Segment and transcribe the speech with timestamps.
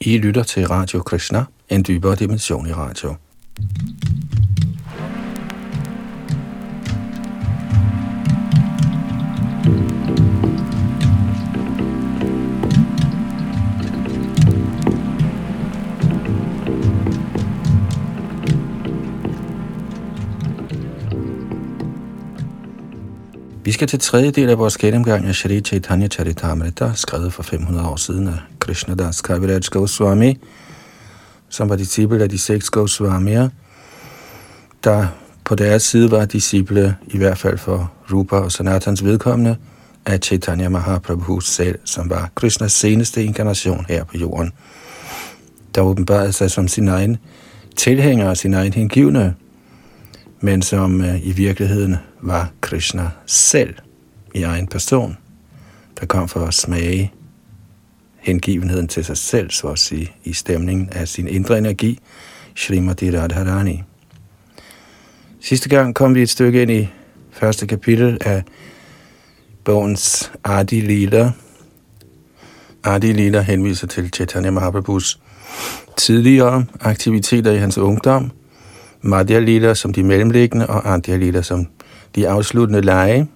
[0.00, 3.14] I lytter til Radio Krishna, en dybere dimension i radio.
[23.76, 27.96] Skal til tredje del af vores gennemgang af Shri Chaitanya Charitamrita, skrevet for 500 år
[27.96, 30.38] siden af Krishnadas Kaviraj Goswami,
[31.48, 33.48] som var disciple af de seks Goswamier,
[34.84, 35.06] der
[35.44, 39.56] på deres side var disciple, i hvert fald for Rupa og Sanatans vedkommende,
[40.06, 44.52] af Chaitanya Mahaprabhu selv, som var Krishnas seneste inkarnation her på jorden,
[45.74, 47.16] der åbenbarede sig som sin egen
[47.76, 49.34] tilhænger og sin egen hengivne,
[50.40, 53.74] men som øh, i virkeligheden var Krishna selv
[54.34, 55.16] i egen person,
[56.00, 57.12] der kom for at smage
[58.18, 61.98] hengivenheden til sig selv, så at sige, i stemningen af sin indre energi,
[62.54, 63.82] Srimati Radharani.
[65.40, 66.88] Sidste gang kom vi et stykke ind i
[67.30, 68.42] første kapitel af
[69.64, 71.32] bogens Adi Lila.
[72.84, 75.20] Adi Lila henviser til Chaitanya Mahaprabhus
[75.96, 78.30] tidligere aktiviteter i hans ungdom,
[79.00, 81.66] Madhya Lila som de mellemliggende, og Andhya Lila som
[82.16, 83.28] de afsluttende lege.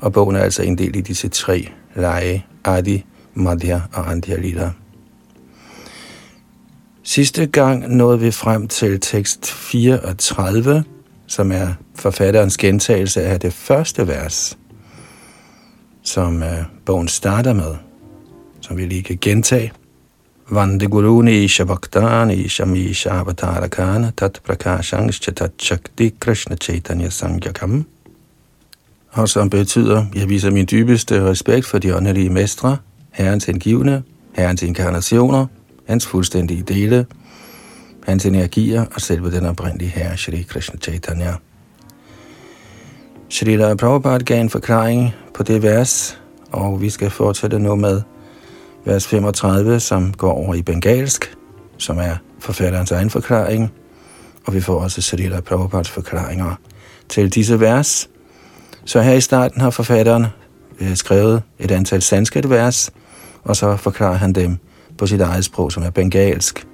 [0.00, 4.70] Og bogen er altså inddelt i disse tre lege, Adi, Madhya og Andhya Lila.
[7.02, 10.84] Sidste gang nåede vi frem til tekst 34,
[11.26, 14.58] som er forfatterens gentagelse af det første vers,
[16.02, 17.74] som øh, bogen starter med,
[18.60, 19.72] som vi lige kan gentage.
[20.52, 27.84] Vande Guruni Shabhaktani Shami Shabhatarakana Tat Prakashangshcha Tat Shakti Krishna Chaitanya Sangyakam.
[29.10, 32.76] Og som betyder, jeg viser min dybeste respekt for de åndelige mestre,
[33.10, 35.46] Herrens hengivne, Herrens inkarnationer,
[35.88, 37.06] hans fuldstændige dele,
[38.06, 41.32] hans energier og selve den oprindelige herre, Shri Krishna Chaitanya.
[43.28, 46.18] Shri Prabhupada gav en forklaring på det vers,
[46.50, 48.02] og vi skal fortsætte nu med
[48.84, 51.36] vers 35, som går over i bengalsk,
[51.78, 53.72] som er forfatterens egen forklaring,
[54.44, 56.54] og vi får også Srila Prabhupads forklaringer
[57.08, 58.08] til disse vers.
[58.84, 60.26] Så her i starten har forfatteren
[60.80, 62.90] øh, skrevet et antal sanskrit vers,
[63.44, 64.58] og så forklarer han dem
[64.98, 66.66] på sit eget sprog, som er bengalsk.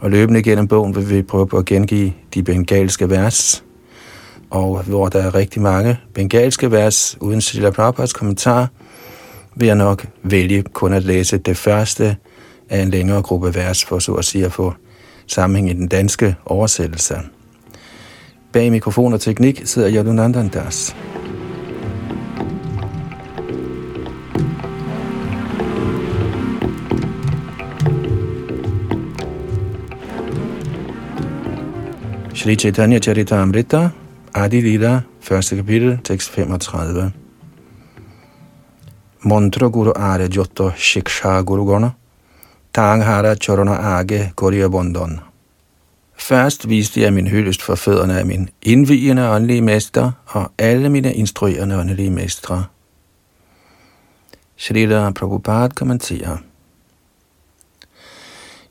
[0.00, 3.64] Og løbende gennem bogen vil vi prøve på at gengive de bengalske vers,
[4.50, 8.68] og hvor der er rigtig mange bengalske vers uden Srila Prabhupads kommentar,
[9.56, 12.16] vil jeg nok vælge kun at læse det første
[12.68, 14.74] af en længere gruppe vers, for så at sige at få
[15.26, 17.14] sammenhæng i den danske oversættelse.
[18.52, 20.96] Bag mikrofon og teknik sidder Yadunandan Das.
[32.34, 33.88] Shri Chaitanya Charitamrita,
[34.34, 37.19] Adi Lila, første kapitel, tekst 35.
[39.22, 41.94] Montro Guru Are Jotto Shiksha Guru Gona,
[42.72, 45.20] Tanghara Chorona Age Korya Bondon.
[46.16, 51.14] Først viste jeg min hyldest for fødderne af min indvigende åndelige mester og alle mine
[51.14, 52.64] instruerende åndelige mestre.
[54.56, 56.36] Srila Prabhupada kommenterer.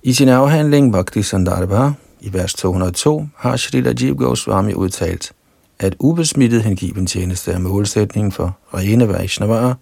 [0.03, 5.31] I sin afhandling Bhakti Sandarbha i vers 202 har Srila Jeev Goswami udtalt,
[5.79, 9.73] at ubesmittet hengiven tjeneste er målsætningen for rene Vaishnavaer,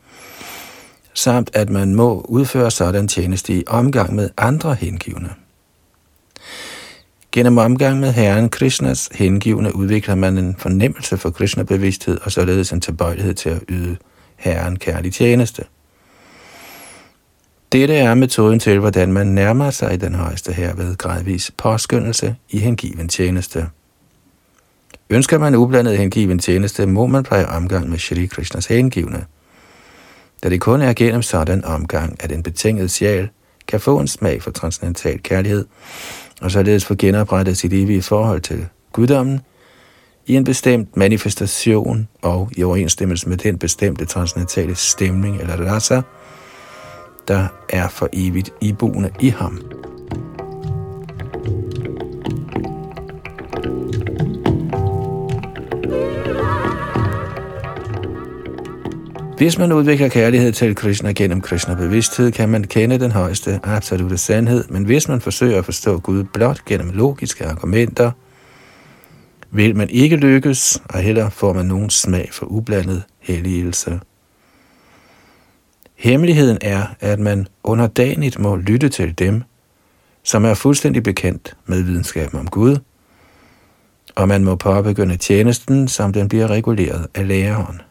[1.18, 5.30] samt at man må udføre sådan tjeneste i omgang med andre hengivne.
[7.32, 12.82] Gennem omgang med Herren Krishnas hengivne udvikler man en fornemmelse for Krishna-bevidsthed og således en
[12.82, 13.98] tilbøjelighed til at yde
[14.36, 15.64] Herren kærlig tjeneste.
[17.72, 22.36] Dette er metoden til, hvordan man nærmer sig i den højeste her ved gradvis påskyndelse
[22.50, 23.70] i hengiven tjeneste.
[25.10, 29.26] Ønsker man ublandet hengiven tjeneste, må man pleje omgang med Shri Krishnas hengivne–
[30.44, 33.30] da det kun er gennem sådan omgang, at en betinget sjæl
[33.68, 35.66] kan få en smag for transcendental kærlighed,
[36.42, 39.42] og således få genoprettet sit evige forhold til guddommen,
[40.26, 46.02] i en bestemt manifestation og i overensstemmelse med den bestemte transcendentale stemning eller rasa,
[47.28, 49.77] der er for evigt iboende i ham.
[59.38, 64.64] Hvis man udvikler kærlighed til Krishna gennem Krishna-bevidsthed, kan man kende den højeste absolute sandhed,
[64.70, 68.12] men hvis man forsøger at forstå Gud blot gennem logiske argumenter,
[69.52, 74.00] vil man ikke lykkes, og heller får man nogen smag for ublandet helligelse.
[75.96, 79.44] Hemmeligheden er, at man underdanigt må lytte til dem,
[80.24, 82.78] som er fuldstændig bekendt med videnskaben om Gud,
[84.16, 87.82] og man må påbegynde tjenesten, som den bliver reguleret af læreren.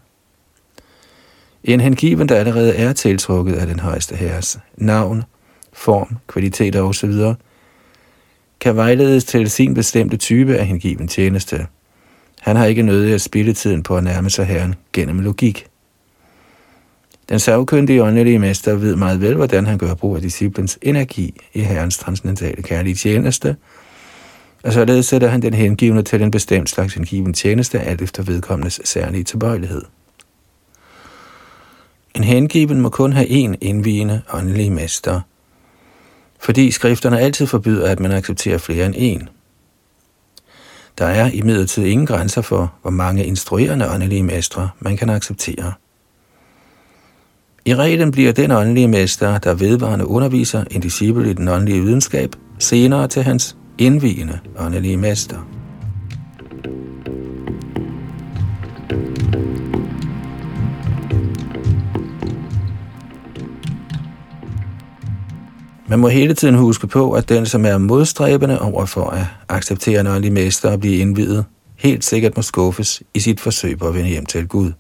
[1.67, 5.23] En hengiven, der allerede er tiltrukket af den højeste herres navn,
[5.73, 7.13] form, kvaliteter osv.,
[8.61, 11.67] kan vejledes til sin bestemte type af hengiven tjeneste.
[12.41, 15.67] Han har ikke nødig at spille tiden på at nærme sig herren gennem logik.
[17.29, 21.61] Den savkyndige åndelige mester ved meget vel, hvordan han gør brug af disciplens energi i
[21.61, 23.57] herrens transcendentale kærlige tjeneste,
[24.65, 28.81] og således sætter han den hengivne til en bestemt slags hengiven tjeneste, alt efter vedkommendes
[28.85, 29.83] særlige tilbøjelighed.
[32.17, 35.21] En hengiven må kun have én indvigende åndelig mester,
[36.41, 39.29] fordi skrifterne altid forbyder, at man accepterer flere end én.
[40.99, 45.73] Der er imidlertid ingen grænser for, hvor mange instruerende åndelige mestre man kan acceptere.
[47.65, 52.31] I reglen bliver den åndelige mester, der vedvarende underviser en disciple i den åndelige videnskab,
[52.59, 55.56] senere til hans indvigende åndelige mester.
[65.89, 70.01] Man må hele tiden huske på, at den, som er modstræbende over for at acceptere
[70.01, 71.45] en åndelig mester og blive indvidet,
[71.77, 74.73] helt sikkert må skuffes i sit forsøg på at vende hjem til Gud.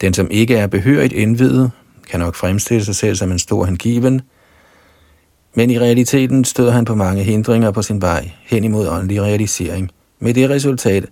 [0.00, 1.70] Den, som ikke er behørigt indvidet,
[2.10, 4.20] kan nok fremstille sig selv som en stor hengiven,
[5.54, 9.90] men i realiteten støder han på mange hindringer på sin vej hen imod åndelig realisering,
[10.20, 11.06] med det resultat,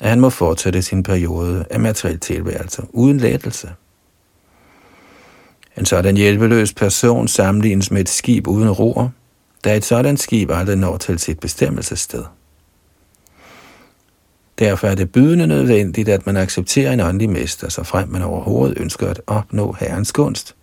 [0.00, 3.68] at han må fortsætte sin periode af materiel tilværelse uden lettelse.
[5.80, 9.12] En sådan hjælpeløs person sammenlignes med et skib uden ror,
[9.64, 12.24] da et sådan skib aldrig når til sit bestemmelsessted.
[14.58, 18.78] Derfor er det bydende nødvendigt, at man accepterer en åndelig mester, så frem man overhovedet
[18.80, 20.54] ønsker at opnå herrens gunst.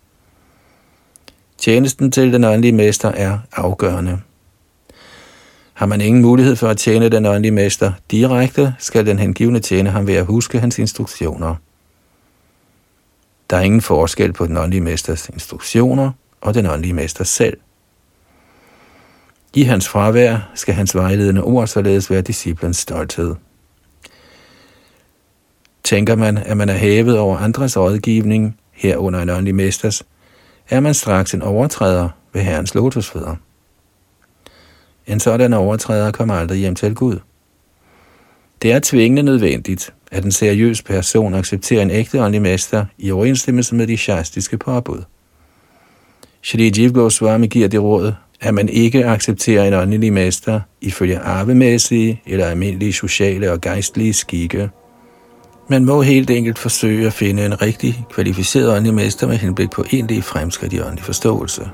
[1.57, 4.19] Tjenesten til den åndelige mester er afgørende.
[5.73, 9.89] Har man ingen mulighed for at tjene den åndelige mester direkte, skal den hengivne tjene
[9.89, 11.55] ham ved at huske hans instruktioner–
[13.49, 16.11] der er ingen forskel på den åndelige mesters instruktioner
[16.41, 17.57] og den åndelige mester selv.
[19.53, 23.35] I hans fravær skal hans vejledende ord således være disciplens stolthed.
[25.83, 30.03] Tænker man, at man er hævet over andres rådgivning, herunder en åndelig mesters,
[30.69, 33.35] er man straks en overtræder ved Herrens lotusfødder.
[35.07, 37.19] En sådan overtræder kommer aldrig hjem til Gud.
[38.61, 43.75] Det er tvingende nødvendigt, at en seriøs person accepterer en ægte åndelig mester i overensstemmelse
[43.75, 45.03] med de shastiske påbud.
[46.43, 52.21] Shri Jiv Goswami giver det råd, at man ikke accepterer en åndelig mester ifølge arvemæssige
[52.25, 54.69] eller almindelige sociale og geistlige skikke.
[55.69, 59.85] Man må helt enkelt forsøge at finde en rigtig kvalificeret åndelig mester med henblik på
[59.93, 61.69] egentlig fremskridt i åndelig forståelse.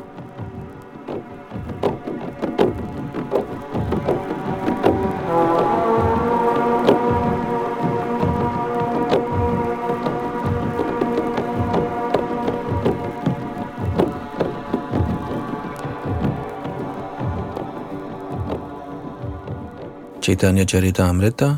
[20.24, 21.58] Chaitanya Charitamrita,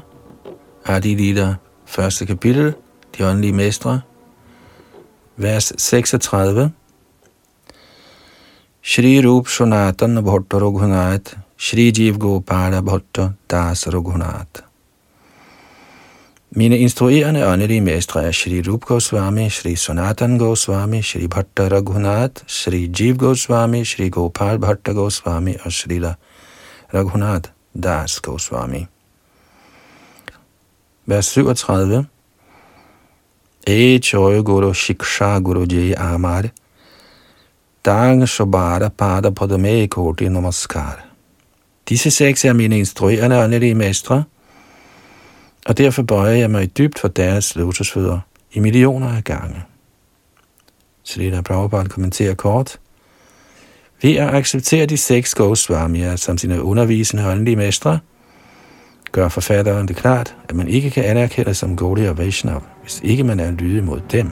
[0.85, 2.73] Adi Lila, første kapitel,
[3.17, 4.01] de åndelige mestre,
[5.35, 6.71] vers 36.
[8.81, 14.63] Shri Rup Shonatan Bhatta Raghunath, Shri Jiv Gopala Bhatta Das Raghunath.
[16.49, 22.89] Mine instruerende åndelige mestre er Shri Rup Goswami, Shri Sanatan Goswami, Shri Bhatta Raghunath, Shri
[22.99, 26.01] Jiv Goswami, Shri Gopal Bhatta Goswami og Shri
[26.93, 27.54] Raghunath.
[27.83, 28.87] Das Goswami.
[31.05, 32.05] Vers 37.
[33.67, 36.51] E choy guru shiksha guru ji amar.
[37.83, 41.03] Dang shobara pada padame koti namaskar.
[41.89, 44.23] Disse seks er mine instruerende åndelige mestre,
[45.65, 48.19] og derfor bøjer jeg mig dybt for deres lotusfødder
[48.51, 49.63] i millioner af gange.
[51.03, 52.79] Srila Prabhupada kommenterer kort–
[54.01, 57.99] ved at acceptere de seks Goswamier som sine undervisende åndelige mestre,
[59.11, 63.39] gør forfatteren det klart, at man ikke kan anerkende som Gaudiya Vaishnav, hvis ikke man
[63.39, 64.31] er lydig mod dem.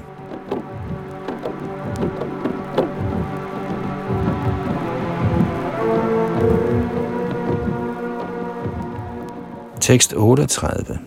[9.82, 11.00] Tekst 38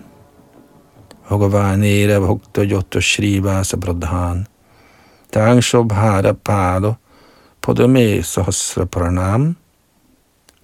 [1.29, 4.47] Bhagavanera Bhakta Yotta Shrivasa Pradhan.
[5.33, 6.95] Tang Shobhara Pado
[7.67, 9.57] Podame Sahasra Pranam.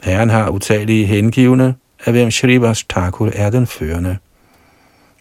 [0.03, 1.75] Herren har utallige hengivne,
[2.07, 4.19] af hvem Shrivas Thakur er den førende.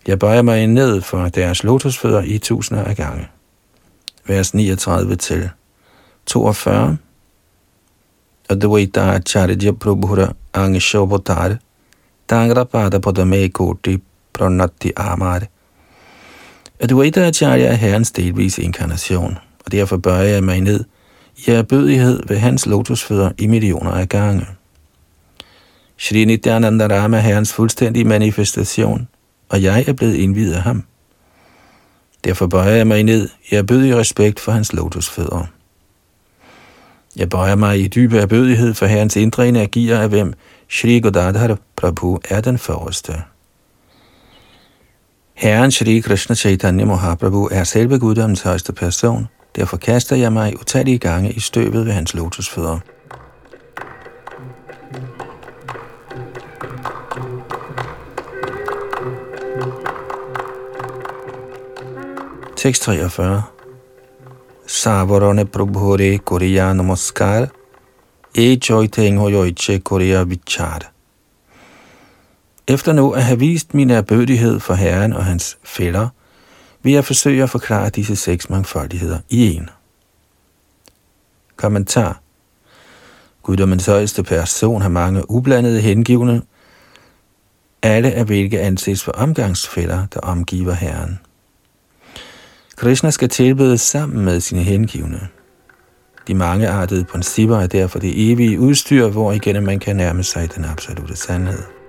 [0.08, 3.28] Jeg bøjer mig ned for deres lotusfødder i tusinder af gange.
[4.28, 5.50] vers 39 til
[6.26, 6.98] 42.
[8.50, 11.58] Advaita Acharya Prabhura Angishobotar
[12.30, 15.42] Tangrapada Padame Koti Pranati Amar.
[16.80, 20.84] Advaita Acharya er herrens delvis inkarnation, og derfor bøjer jeg mig ned
[21.48, 21.52] i
[22.28, 24.46] ved hans lotusfødder i millioner af gange.
[25.98, 29.08] Shri Nityananda Rama er herrens fuldstændige manifestation,
[29.50, 30.84] og jeg er blevet indvidet af ham.
[32.24, 35.46] Derfor bøjer jeg mig ned i erbødig respekt for hans lotusfødder.
[37.16, 40.34] Jeg bøjer mig i dybe erbødighed for herrens indre energier, af hvem
[40.70, 43.14] Shri Godadhar Prabhu er den forreste.
[45.34, 51.00] Herren Shri Krishna Chaitanya Mahaprabhu er selve guddommens højeste person, derfor kaster jeg mig utallige
[51.00, 52.80] gange i støvet ved hans lotusfødder.
[62.56, 63.44] Tekst 43
[64.68, 67.48] Savarone Prabhure Korea Namaskar.
[68.36, 70.92] E Choiteng Hoyoiche Korea Vichar.
[72.68, 76.10] Efter nu at have vist min erbødighed for Herren og hans fælder,
[76.84, 79.70] vil jeg forsøge at forklare disse seks mangfoldigheder i en.
[81.56, 82.22] Kommentar
[83.44, 86.42] Guddommens højeste person har mange ublandede hengivne,
[87.82, 91.20] alle af hvilke anses for omgangsfælder, der omgiver Herren.
[92.76, 95.28] Krishna skal tilbedes sammen med sine hengivne.
[96.28, 100.66] De mangeartede principper er derfor det evige udstyr, hvor igennem man kan nærme sig den
[100.66, 101.81] absolute sandhed.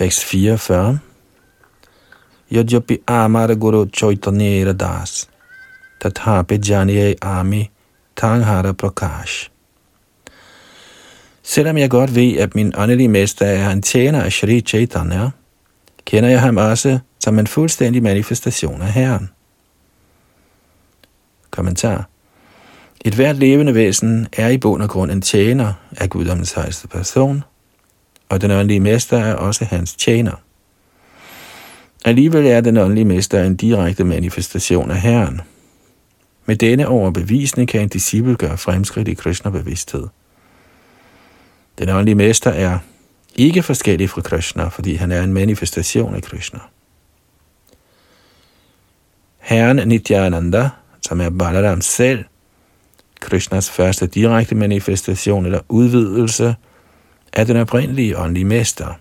[0.00, 0.98] Tekst 44
[2.50, 5.28] Yajyapi Amara Guru Chaitanya Das
[6.00, 7.70] Tathapi Janiye Ami
[8.16, 9.50] Tanghara Prakash
[11.42, 15.30] Selvom jeg godt ved, at min åndelige mester er en tjener af Shri Chaitanya,
[16.04, 19.30] kender jeg ham også som en fuldstændig manifestation af Herren.
[21.50, 22.08] Kommentar.
[23.04, 27.44] Et hvert levende væsen er i bund og grund en tjener af guddommens højeste person,
[28.30, 30.42] og den åndelige mester er også hans tjener.
[32.04, 35.40] Alligevel er den åndelige mester en direkte manifestation af Herren.
[36.46, 40.06] Med denne overbevisning kan en disciple gøre fremskridt i Krishna-bevidsthed.
[41.78, 42.78] Den åndelige mester er
[43.36, 46.58] ikke forskellig fra Krishna, fordi han er en manifestation af Krishna.
[49.38, 50.68] Herren Nityananda,
[51.02, 52.24] som er Balaram selv,
[53.20, 56.54] Krishnas første direkte manifestation eller udvidelse,
[57.32, 58.94] er den oprindelige åndelige mester.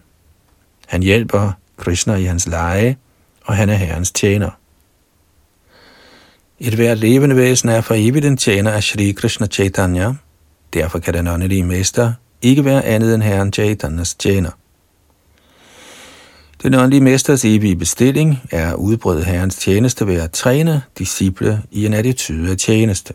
[0.88, 2.98] Han hjælper Krishna i hans leje,
[3.45, 4.50] og han er herrens tjener.
[6.59, 10.13] Et hvert levende væsen er for evigt en tjener af Sri Krishna Chaitanya.
[10.74, 14.50] Derfor kan den åndelige mester ikke være andet end herren Chaitanyas tjener.
[16.63, 21.86] Den åndelige mesters evige bestilling er at udbrede herrens tjeneste ved at træne disciple i
[21.86, 23.13] en attitude af tjeneste.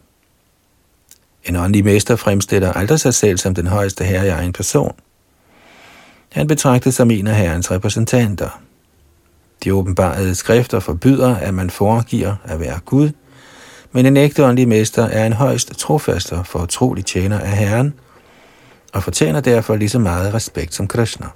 [1.45, 4.95] En åndelig mester fremstiller aldrig sig selv som den højeste herre i egen person.
[6.33, 8.61] Han betragtes som en af herrens repræsentanter.
[9.65, 13.11] De åbenbarede skrifter forbyder, at man foregiver at være Gud,
[13.93, 17.95] men en ægte åndelig mester er en højst trofast og fortrolig tjener af Herren,
[18.93, 21.27] og fortjener derfor lige så meget respekt som Krishna.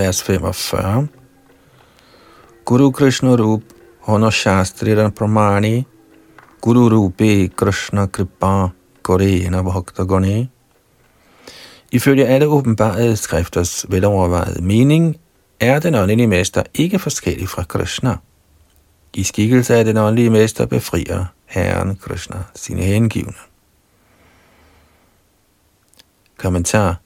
[0.00, 1.08] Vers 45.
[2.64, 3.62] Guru Krishna Rup
[4.00, 5.84] Hono Shastriran Pramani
[6.60, 8.70] Guru Rupe Krishna Kripa
[9.02, 10.48] Korena Bhakta Gone.
[11.92, 15.16] Ifølge alle åbenbarede skrifters velovervejede mening,
[15.60, 18.16] er den åndelige mester ikke forskellig fra Krishna.
[19.14, 23.34] I skikkelse af den åndelige mester befrier Herren Krishna sine hengivne.
[26.36, 26.96] Kommentar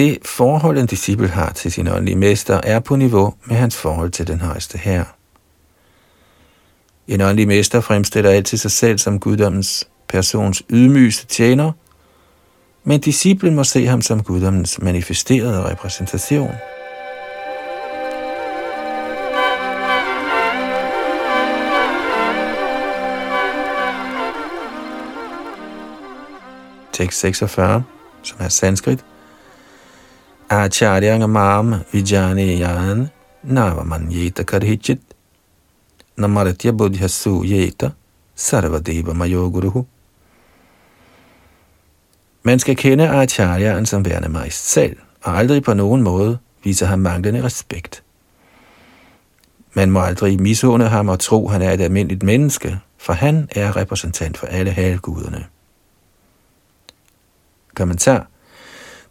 [0.00, 4.10] det forhold, en disciple har til sin åndelige mester, er på niveau med hans forhold
[4.10, 5.04] til den højeste herre.
[7.08, 11.72] En åndelig mester fremstiller altid sig selv som guddommens persons ydmygeste tjener,
[12.84, 16.54] men disciplen må se ham som guddommens manifesterede repræsentation.
[26.92, 27.84] Tekst 46,
[28.22, 29.04] som er sanskrit,
[30.50, 33.08] Acharya mam vijanayan
[33.44, 34.98] navamanyeta karhichit
[36.16, 37.92] namaratya buddhasu yeta
[38.34, 39.86] sarvadeva mayoguruhu.
[42.42, 46.98] Man skal kende Acharyaen som værende mig selv, og aldrig på nogen måde vise ham
[46.98, 48.02] manglende respekt.
[49.74, 53.76] Man må aldrig misunde ham og tro, han er et almindeligt menneske, for han er
[53.76, 55.46] repræsentant for alle halvguderne.
[57.74, 58.29] Kommentar.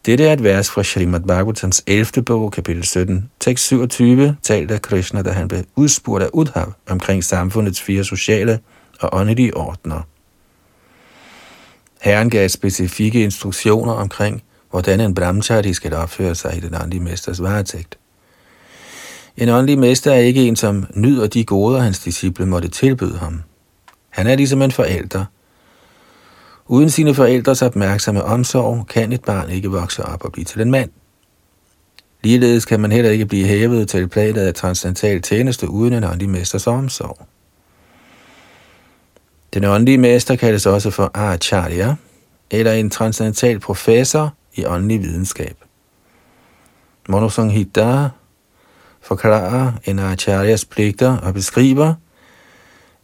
[0.05, 2.23] Dette er et vers fra Srimad Bhagavatams 11.
[2.23, 7.23] bog, kapitel 17, tekst 27, talt af Krishna, da han blev udspurgt af Udhav omkring
[7.23, 8.59] samfundets fire sociale
[8.99, 10.01] og åndelige ordner.
[12.01, 17.41] Herren gav specifikke instruktioner omkring, hvordan en brahmachari skal opføre sig i den åndelige mesters
[17.41, 17.97] varetægt.
[19.37, 23.41] En åndelig mester er ikke en, som nyder de goder, hans disciple måtte tilbyde ham.
[24.09, 25.25] Han er ligesom en forælder.
[26.71, 30.71] Uden sine forældres opmærksomme omsorg, kan et barn ikke vokse op og blive til en
[30.71, 30.89] mand.
[32.23, 36.29] Ligeledes kan man heller ikke blive hævet til planet af transcendental tjeneste uden en åndelig
[36.29, 37.17] mesters omsorg.
[39.53, 41.95] Den åndelige mester kaldes også for Acharya,
[42.51, 45.55] eller en transcendental professor i åndelig videnskab.
[47.09, 48.07] Monosanghita
[49.01, 51.93] forklarer en acharyas pligter og beskriver,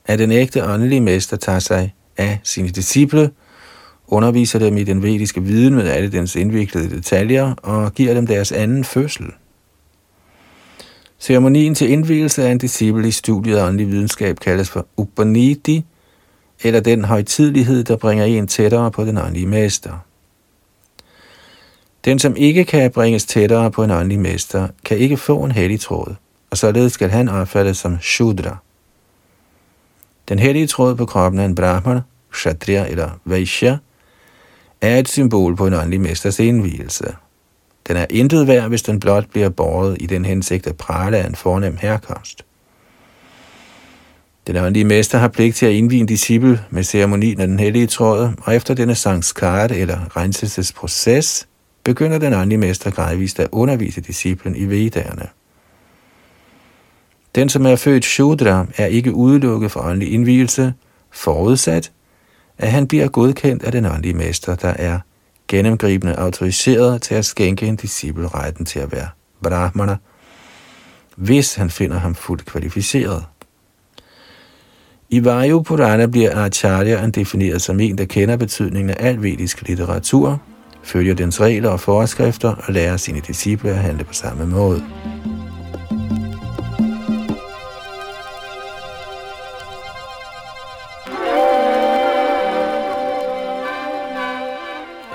[0.06, 3.32] at den ægte åndelige mester tager sig af sine disciple,
[4.08, 8.52] underviser dem i den vediske viden med alle dens indviklede detaljer og giver dem deres
[8.52, 9.26] anden fødsel.
[11.20, 15.86] Ceremonien til indvielse af en disciple i studiet af åndelig videnskab kaldes for Upaniti,
[16.64, 19.94] eller den højtidlighed, der bringer en tættere på den åndelige mester.
[22.06, 25.80] Den, som ikke kan bringes tættere på en åndelig mester, kan ikke få en hellig
[25.80, 26.16] tråd,
[26.52, 28.58] og således skal han opfattes som Shudra.
[30.30, 32.00] Den hellige tråd på kroppen er en brahman,
[32.32, 33.78] kshatriya eller vaishya,
[34.86, 37.16] er et symbol på en åndelig mesters indvielse.
[37.88, 41.28] Den er intet værd, hvis den blot bliver båret i den hensigt at prale af
[41.28, 42.46] en fornem herkomst.
[44.48, 47.88] Den åndelige mester har pligt til at indvige en disciple med ceremonien af den hellige
[47.88, 51.48] tråd, og efter denne sanskart eller renselsesproces,
[51.84, 55.28] begynder den åndelige mester gradvist at undervise disciplen i vedderne.
[57.36, 60.74] Den, som er født Shudra, er ikke udelukket for åndelig indvielse,
[61.12, 61.92] forudsat,
[62.58, 65.00] at han bliver godkendt af den åndelige mester, der er
[65.48, 69.08] gennemgribende autoriseret til at skænke en disciple retten til at være
[69.44, 69.98] brahmana,
[71.16, 73.26] hvis han finder ham fuldt kvalificeret.
[75.10, 80.42] I Vayu Purana bliver Acharya defineret som en, der kender betydningen af al vedisk litteratur,
[80.84, 84.84] følger dens regler og forskrifter og lærer sine disciple at handle på samme måde.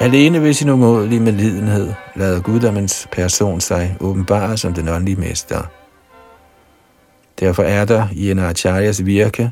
[0.01, 5.63] Alene ved sin umådelige medlidenhed lader guddommens person sig åbenbare som den åndelige mester.
[7.41, 9.51] Derfor er der i en acharyas virke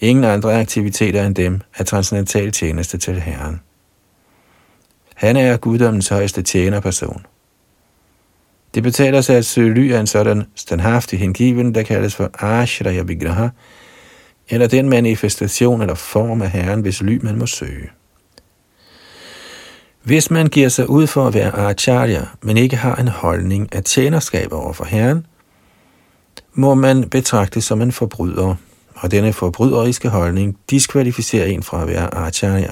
[0.00, 3.60] ingen andre aktiviteter end dem af transcendental tjeneste til Herren.
[5.14, 7.26] Han er guddommens højeste tjenerperson.
[8.74, 13.02] Det betaler sig at søge ly af en sådan standhaftig hengiven, der kaldes for Ashraya
[13.02, 13.48] Vigraha,
[14.48, 17.88] eller den manifestation eller form af Herren, hvis ly man må søge.
[20.08, 23.84] Hvis man giver sig ud for at være acharya, men ikke har en holdning af
[23.84, 25.26] tjenerskab over for Herren,
[26.54, 28.54] må man betragtes som en forbryder,
[28.94, 32.70] og denne forbryderiske holdning diskvalificerer en fra at være acharya.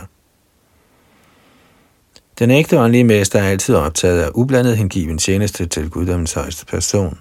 [2.39, 7.19] Den ægte åndelige mester er altid optaget af ublandet hengiven tjeneste til guddommens højeste person.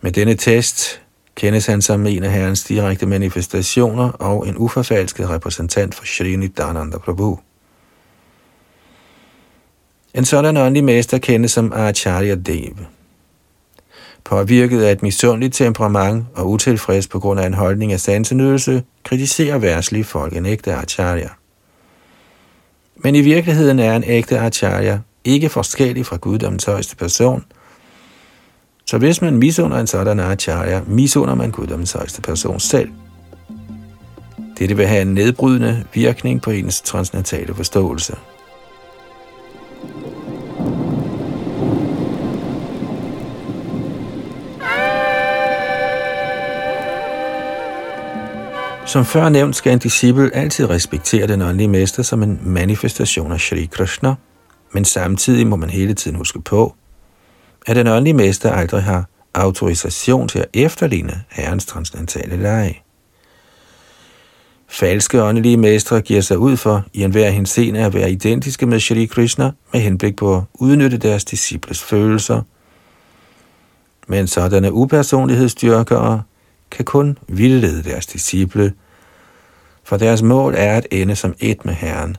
[0.00, 1.02] Med denne test
[1.34, 6.98] kendes han som en af herrens direkte manifestationer og en uforfalsket repræsentant for Shri Nityananda
[6.98, 7.38] Prabhu.
[10.16, 12.74] En sådan åndelig mester kendes som Acharya Dev.
[14.24, 19.58] Påvirket af et misundeligt temperament og utilfreds på grund af en holdning af sansenydelse, kritiserer
[19.58, 21.28] værtslige folk en ægte Acharya.
[22.96, 27.44] Men i virkeligheden er en ægte acharya ikke forskellig fra guddommens højeste person.
[28.86, 32.88] Så hvis man misunder en sådan acharya, misunder man guddommens højeste person selv.
[34.58, 38.16] Dette vil have en nedbrydende virkning på ens transnatale forståelse.
[48.96, 53.40] Som før nævnt skal en disciple altid respektere den åndelige mester som en manifestation af
[53.40, 54.14] Shri Krishna,
[54.72, 56.74] men samtidig må man hele tiden huske på,
[57.66, 59.04] at den åndelige mester aldrig har
[59.34, 62.74] autorisation til at efterligne herrens transcendentale leje.
[64.68, 69.04] Falske åndelige mestre giver sig ud for i enhver henseende at være identiske med Shri
[69.04, 72.42] Krishna med henblik på at udnytte deres disciples følelser.
[74.06, 76.22] Men sådanne upersonlighedsdyrkere
[76.70, 78.72] kan kun vildlede deres disciple,
[79.86, 82.16] for deres mål er at ende som et med Herren.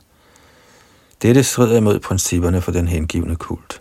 [1.22, 3.80] Dette strider imod principperne for den hengivne kult.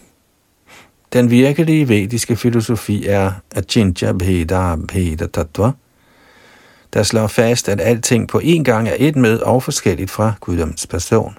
[1.13, 5.71] Den virkelige vediske filosofi er Ajinja Bheda Bheda Tattva,
[6.93, 10.87] der slår fast, at alting på én gang er et med og forskelligt fra guddoms
[10.87, 11.37] person.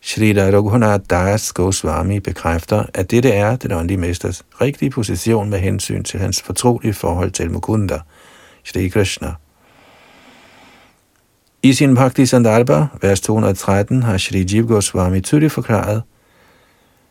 [0.00, 6.02] Shri Raghunath Das Goswami bekræfter, at dette er den åndelige mesters rigtige position med hensyn
[6.02, 8.00] til hans fortrolige forhold til Mukunda,
[8.64, 9.34] Shri Krishna.
[11.62, 16.02] I sin Bhakti Sandalba, vers 213, har Shri Jiv Goswami tydeligt forklaret,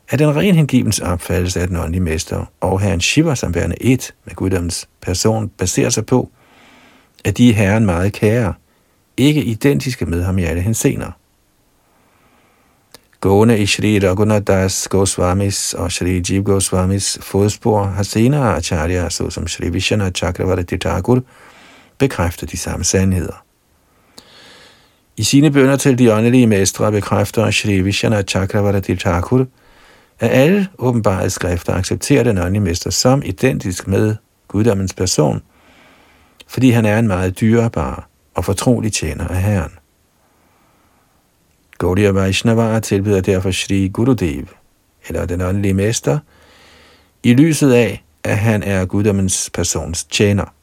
[0.10, 4.14] at den ren hengivens opfattelse af den åndelige mester og herren Shiva som værende et
[4.26, 6.30] med guddoms person baserer sig på,
[7.26, 8.54] at de er herren meget kære,
[9.18, 11.12] ikke identiske med ham i alle hensener.
[13.20, 19.70] Gående i Shri Raghunathas Goswamis og Shri Jiv Goswamis fodspor har senere acharya, såsom Shri
[19.70, 21.22] Vishana Chakravarti Thakur,
[21.98, 23.49] bekræftet de samme sandheder.
[25.20, 29.46] I sine bønder til de åndelige mestre bekræfter Shri Vishana Chakravarti Thakur,
[30.20, 34.16] at alle åbenbare skrifter accepterer den åndelige mester som identisk med
[34.48, 35.42] guddommens person,
[36.48, 39.72] fordi han er en meget dyrebar og fortrolig tjener af Herren.
[41.78, 44.46] Gaudiya Vaishnava tilbyder derfor Shri Gurudev,
[45.08, 46.20] eller den åndelige mester,
[47.24, 50.54] i lyset af, at han er guddommens persons tjener.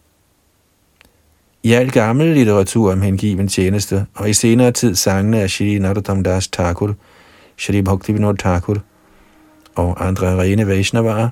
[1.66, 6.22] I al gammel litteratur om hengiven tjeneste, og i senere tid sangene af Shri Narottam
[6.22, 6.94] Das Thakur,
[7.58, 8.76] Shri Bhaktivinoda Thakur
[9.74, 11.28] og andre rene Vaishnavaer,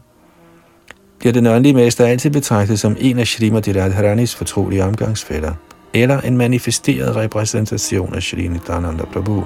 [1.19, 5.53] bliver den åndelige mester altid betragtet som en af Srimati Radharanis fortrolige omgangsfælder,
[5.93, 9.45] eller en manifesteret repræsentation af Shri Nityananda Prabhu.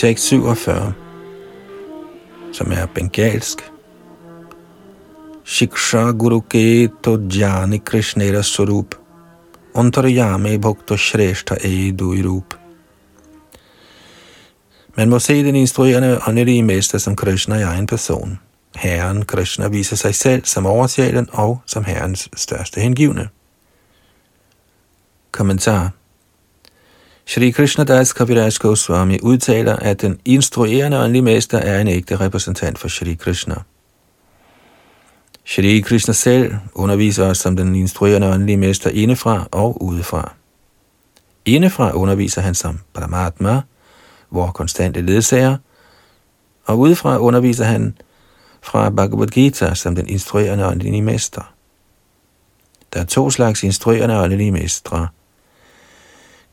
[0.00, 0.92] Tekst 47,
[2.52, 3.60] som er bengalsk.
[5.44, 8.94] Shiksha Guru Ke To Jani Krishnera Surup
[9.74, 12.54] Antaryame Bhakta Shrestha Edu Irup
[14.96, 18.38] Man må se den instruerende åndelige mester som Krishna i egen person.
[18.76, 23.28] Herren Krishna viser sig selv som oversjælen og som herrens største hengivne.
[25.30, 25.90] Kommentar
[27.30, 32.78] Shri Krishna Das Kaviraj Goswami udtaler, at den instruerende åndelige mester er en ægte repræsentant
[32.78, 33.54] for Shri Krishna.
[35.44, 40.32] Shri Krishna selv underviser os som den instruerende åndelige mester indefra og udefra.
[41.44, 43.60] Indefra underviser han som Paramatma,
[44.28, 45.56] hvor konstante ledsager,
[46.64, 47.98] og udefra underviser han
[48.62, 51.52] fra Bhagavad Gita som den instruerende åndelige mester.
[52.92, 55.08] Der er to slags instruerende åndelige mestre–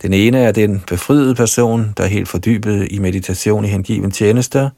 [0.02, 4.70] den ene er den befriede person, der er helt fordybet i meditation i hengiven tjenester,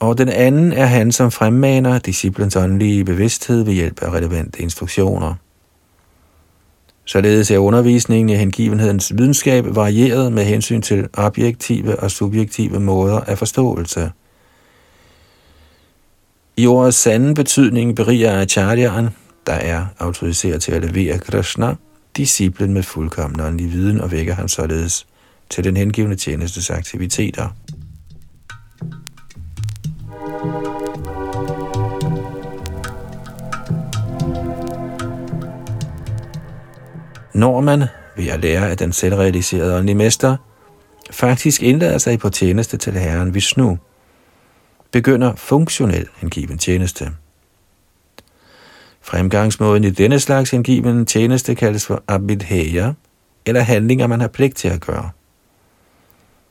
[0.00, 5.34] og den anden er han, som fremmaner disciplens åndelige bevidsthed ved hjælp af relevante instruktioner.
[7.04, 13.38] Således er undervisningen i hengivenhedens videnskab varieret med hensyn til objektive og subjektive måder af
[13.38, 14.10] forståelse.
[16.56, 19.08] I ordets sande betydning beriger Acharyaen,
[19.46, 21.74] der er autoriseret til at levere Krishna,
[22.18, 25.06] disciplen med fuldkommen åndelig viden og vækker ham således
[25.50, 27.48] til den hengivende tjenestes aktiviteter.
[37.34, 37.84] Når man,
[38.16, 40.36] ved at lære af den selvrealiserede åndelige mester,
[41.10, 43.78] faktisk indlader sig på tjeneste til Herren Vishnu,
[44.92, 47.10] begynder funktionel hengiven tjeneste.
[49.02, 52.92] Fremgangsmåden i denne slags hengiven tjeneste kaldes for abidheya,
[53.46, 55.10] eller handlinger, man har pligt til at gøre.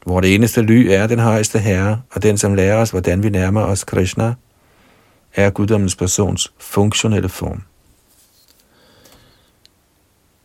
[0.05, 3.29] Hvor det eneste ly er den højeste herre, og den, som lærer os, hvordan vi
[3.29, 4.33] nærmer os Krishna,
[5.35, 7.61] er guddommens persons funktionelle form.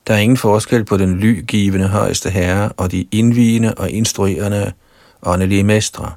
[0.07, 4.73] Der er ingen forskel på den lygivende højeste herre og de indvigende og instruerende
[5.23, 6.12] åndelige mestre.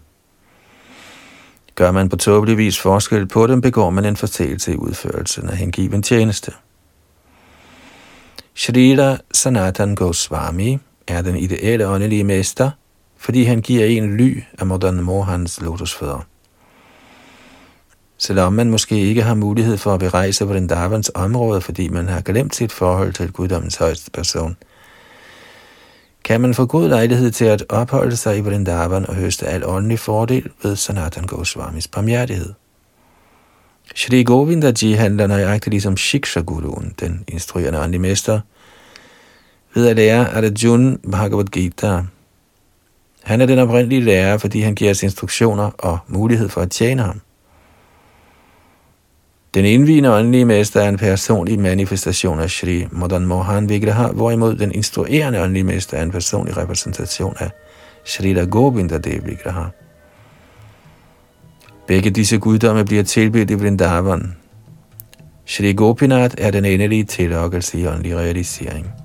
[1.76, 5.58] Gør man på tåbelig vis forskel på dem, begår man en fortælelse i udførelsen af
[5.58, 6.52] hengiven tjeneste.
[8.54, 12.72] Shrila Sanatan Goswami er den ideelle åndelige mester,
[13.18, 16.26] fordi han giver en ly af Madan Mohans lotusfødder.
[18.18, 22.08] Selvom man måske ikke har mulighed for at berejse på den Davans område, fordi man
[22.08, 24.58] har glemt sit forhold til guddommens højeste person–
[26.26, 30.00] kan man få god lejlighed til at opholde sig i Vrindavan og høste al åndelig
[30.00, 32.54] fordel ved Sanatan Goswamis barmhjertighed.
[33.96, 38.40] Shri Govindaji handler nøjagtigt ligesom Shiksha-guruen, den instruerende åndelig mester,
[39.74, 42.02] ved at lære Arjun Bhagavad Gita.
[43.24, 47.02] Han er den oprindelige lærer, fordi han giver os instruktioner og mulighed for at tjene
[47.02, 47.22] ham.
[49.56, 54.72] Den indvigende åndelige mester er en personlig manifestation af Shri Madan Mohan Vigraha, hvorimod den
[54.72, 57.50] instruerende åndelige mester er en personlig repræsentation af
[58.06, 59.64] Shri Govinda Dev Vigraha.
[61.88, 64.36] Begge disse guddomme bliver tilbedt i Vrindavan.
[65.46, 69.05] Shri Gopinath er den endelige tillokkelse i åndelig realisering.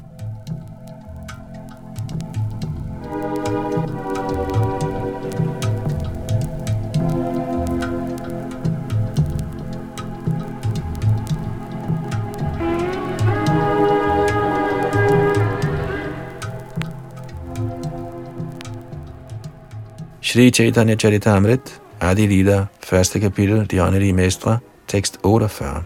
[20.30, 25.82] Shri Chaitanya Charitamrit, Adi Lila, første kapitel, De åndelige mestre, tekst 48.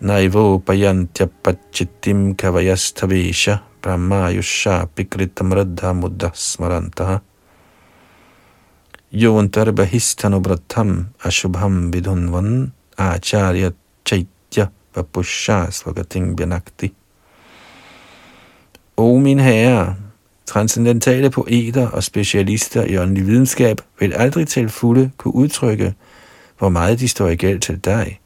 [0.00, 7.20] Naivo payantya pachitim kavayastavesha brahma yusha pikritam radha mudda smarantaha
[9.12, 13.70] Yovantar bahistanu bratham ashubham vidhunvan acharya
[14.04, 16.90] chaitya vapusha svagating byanakti.
[18.98, 20.01] O min herre,
[20.46, 25.94] Transcendentale poeter og specialister i åndelig videnskab vil aldrig til fulde kunne udtrykke,
[26.58, 28.20] hvor meget de står i gæld til dig,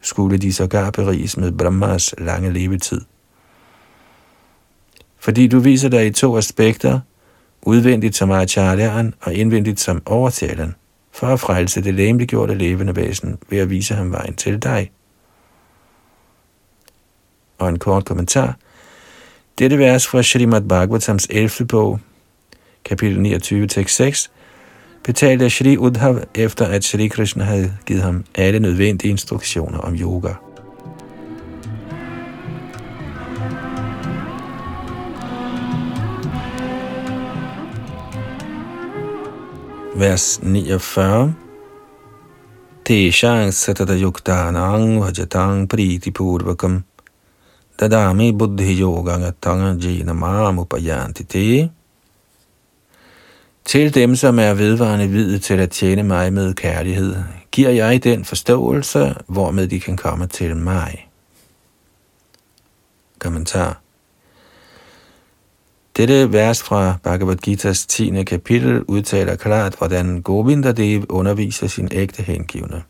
[0.00, 3.00] skulle de sågar beriges med Brahmas lange levetid.
[5.18, 7.00] Fordi du viser dig i to aspekter,
[7.62, 10.74] udvendigt som Acharya'en og indvendigt som overtaleren,
[11.12, 14.90] for at frelse det læmeliggjorte levende væsen ved at vise ham vejen til dig.
[17.58, 18.56] Og en kort kommentar–
[19.58, 21.66] dette vers fra Srimad Bhagavatams 11.
[21.66, 21.98] bog,
[22.84, 24.30] kapitel 29, tekst 6,
[25.04, 30.32] betalte Shri Udhav efter at Shri Krishna havde givet ham alle nødvendige instruktioner om yoga.
[39.96, 41.34] Vers 49
[42.84, 46.87] Teshang satata yuktanang vajatang priti purvakam
[47.78, 51.70] Dadami buddhi yoga gatanga jina mamupayanti.
[53.64, 57.16] Til dem, som er vedvarende videt til at tjene mig med kærlighed,
[57.52, 61.08] giver jeg den forståelse, hvormed de kan komme til mig.
[63.18, 63.80] Kommentar.
[65.96, 68.24] Dette vers fra Bhagavad Gita's 10.
[68.24, 72.82] kapitel udtaler klart, hvordan Govinda Dev underviser sin ægte hengivne.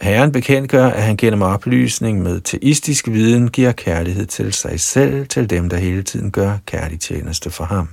[0.00, 5.50] Herren bekendtgør, at han gennem oplysning med teistisk viden giver kærlighed til sig selv, til
[5.50, 7.88] dem, der hele tiden gør kærlig tjeneste for ham.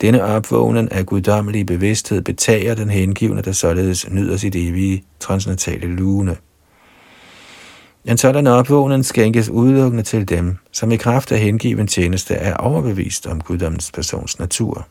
[0.00, 6.36] Denne opvågnen af guddommelig bevidsthed betager den hengivne, der således nyder sit evige transnatale lune.
[8.04, 13.26] En sådan opvågnen skænkes udelukkende til dem, som i kraft af hengiven tjeneste er overbevist
[13.26, 14.86] om guddommens persons natur.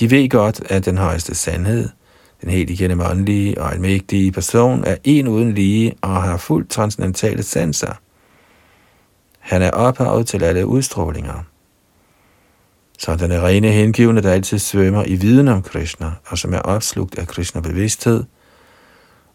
[0.00, 1.88] De ved godt, at den højeste sandhed–
[2.44, 7.42] den helt igennem åndelige og almægtige person er en uden lige og har fuldt transcendentale
[7.42, 7.92] sanser.
[9.38, 11.44] Han er ophavet til alle udstrålinger.
[12.98, 16.58] Så den er rene hengivende, der altid svømmer i viden om Krishna, og som er
[16.58, 18.24] opslugt af Krishna-bevidsthed,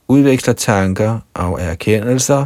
[0.08, 2.46] udveksler tanker og erkendelser,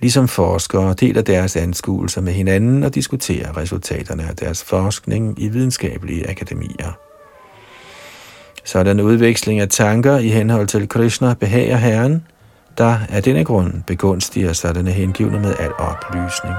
[0.00, 6.30] ligesom forskere deler deres anskuelser med hinanden og diskuterer resultaterne af deres forskning i videnskabelige
[6.30, 7.05] akademier.
[8.66, 12.26] Sådan udveksling af tanker i henhold til Krishna behager Herren,
[12.78, 16.54] der af denne grund begunstiger sådanne hengivne med al oplysning.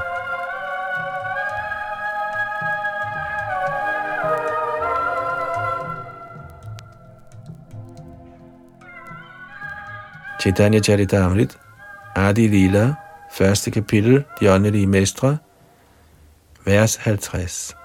[10.41, 11.57] Chaitanya Charitamrit,
[12.15, 12.93] Adi Lila,
[13.31, 15.37] første kapitel, De åndelige mestre,
[16.65, 17.75] vers 50.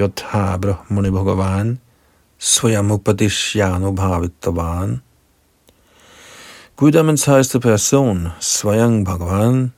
[0.00, 1.78] Yotha Brahmani Bhagavan,
[2.44, 3.96] Swayamupadishyano
[6.76, 9.72] Guddommens højeste person, Svayam Bhagavan,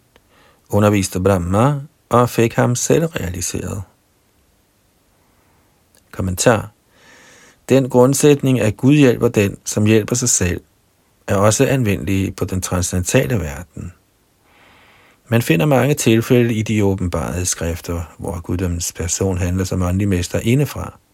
[0.69, 3.83] underviste Brahma og fik ham selv realiseret.
[6.11, 6.71] Kommentar.
[7.69, 10.61] Den grundsætning, at Gud hjælper den, som hjælper sig selv,
[11.27, 13.93] er også anvendelig på den transcendentale verden.
[15.29, 20.41] Man finder mange tilfælde i de åbenbarede skrifter, hvor guddommens person handler som åndelig mester
[20.43, 20.99] indefra–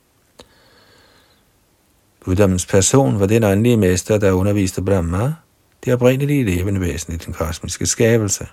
[2.24, 5.34] Buddhams person var den åndelige mester, der underviste Brahma,
[5.84, 8.46] det oprindelige levende væsen i den kosmiske skabelse.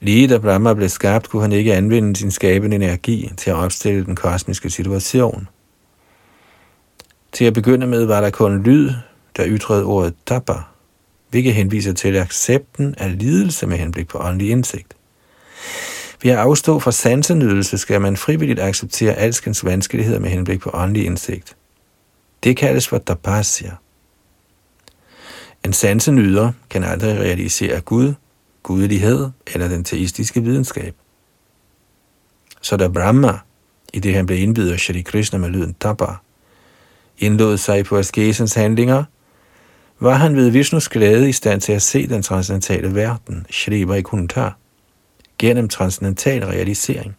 [0.00, 4.04] Lige da Brahma blev skabt, kunne han ikke anvende sin skabende energi til at opstille
[4.04, 5.48] den kosmiske situation.
[7.32, 8.90] Til at begynde med var der kun lyd,
[9.36, 10.54] der ytrede ordet dabba,
[11.30, 14.96] hvilket henviser til accepten af lidelse med henblik på åndelig indsigt.
[16.22, 21.04] Ved at afstå fra sansenydelse skal man frivilligt acceptere alskens vanskeligheder med henblik på åndelig
[21.04, 21.56] indsigt.
[22.44, 23.70] Det kaldes for tapasya.
[25.64, 28.14] En sansenyder kan aldrig realisere Gud,
[28.62, 30.94] gudelighed eller den teistiske videnskab.
[32.60, 33.38] Så da Brahma,
[33.92, 36.12] i det han blev indvidet af Shri Krishna med lyden tapa,
[37.18, 39.04] indlod sig på askesens handlinger,
[40.00, 44.50] var han ved Vishnus glæde i stand til at se den transcendentale verden, Shri Vaikuntha,
[45.38, 47.16] gennem transcendental realisering.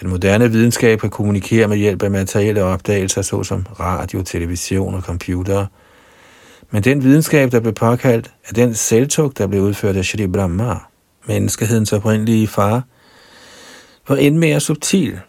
[0.00, 5.66] Den moderne videnskab kan kommunikere med hjælp af materielle opdagelser, såsom radio, television og computer.
[6.70, 10.76] Men den videnskab, der blev påkaldt, er den selvtog, der blev udført af Shri Brahma,
[11.28, 12.82] menneskehedens oprindelige far,
[14.08, 15.20] var end mere subtil.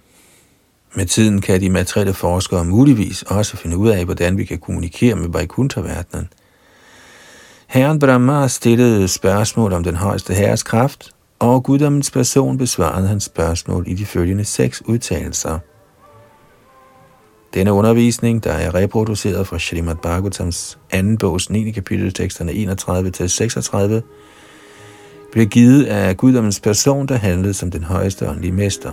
[0.95, 5.15] Med tiden kan de materielle forskere muligvis også finde ud af, hvordan vi kan kommunikere
[5.15, 6.29] med Vaikuntha-verdenen.
[7.71, 13.83] Herren Brahma stillede spørgsmål om den højeste herres kraft, og guddommens person besvarede hans spørgsmål
[13.87, 15.59] i de følgende seks udtalelser.
[17.53, 21.71] Denne undervisning, der er reproduceret fra Srimad Bhagavatams anden bogs 9.
[21.71, 22.51] kapitel, teksterne
[24.01, 28.91] 31-36, blev givet af guddommens person, der handlede som den højeste åndelige mester.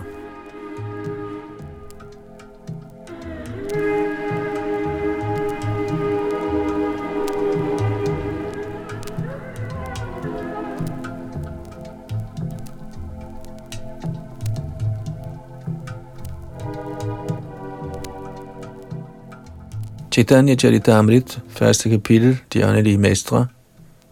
[20.18, 23.46] Chaitanya Charitamrit, første kapitel, de åndelige mestre,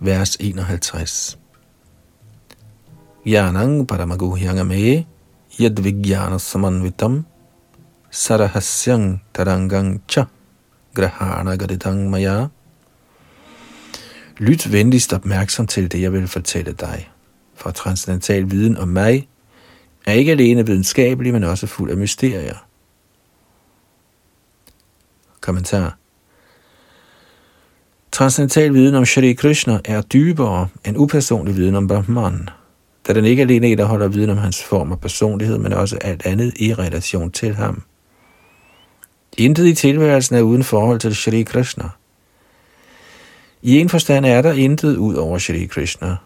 [0.00, 1.38] vers 51.
[3.26, 5.04] Yanang paramaguhyangame
[5.60, 7.24] yad vijnana samanvitam
[8.10, 10.24] sarahasyang tarangang cha
[10.94, 12.46] grahana gaditang maya.
[14.38, 17.10] Lyt venligst opmærksom til det, jeg vil fortælle dig.
[17.54, 19.28] For transcendental viden om mig
[20.06, 22.65] er ikke alene videnskabelig, men også fuld af mysterier.
[25.46, 25.96] Kommentar.
[28.12, 32.48] Transcendental viden om Shri Krishna er dybere end upersonlig viden om Brahman,
[33.06, 36.52] da den ikke alene indeholder viden om hans form og personlighed, men også alt andet
[36.56, 37.82] i relation til ham.
[39.38, 41.88] Intet i tilværelsen er uden forhold til Shri Krishna.
[43.62, 46.16] I en forstand er der intet ud over Shri Krishna,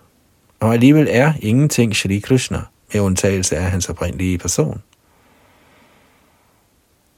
[0.60, 2.60] og alligevel er ingenting Shri Krishna,
[2.92, 4.82] med undtagelse af hans oprindelige person.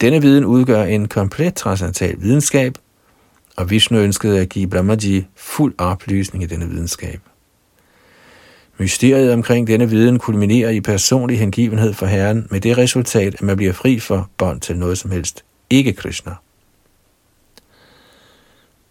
[0.03, 2.79] Denne viden udgør en komplet transcendental videnskab,
[3.57, 7.21] og Vishnu ønskede at give Brahmaji fuld oplysning i denne videnskab.
[8.79, 13.57] Mysteriet omkring denne viden kulminerer i personlig hengivenhed for Herren med det resultat, at man
[13.57, 16.33] bliver fri for bånd til noget som helst, ikke Krishna.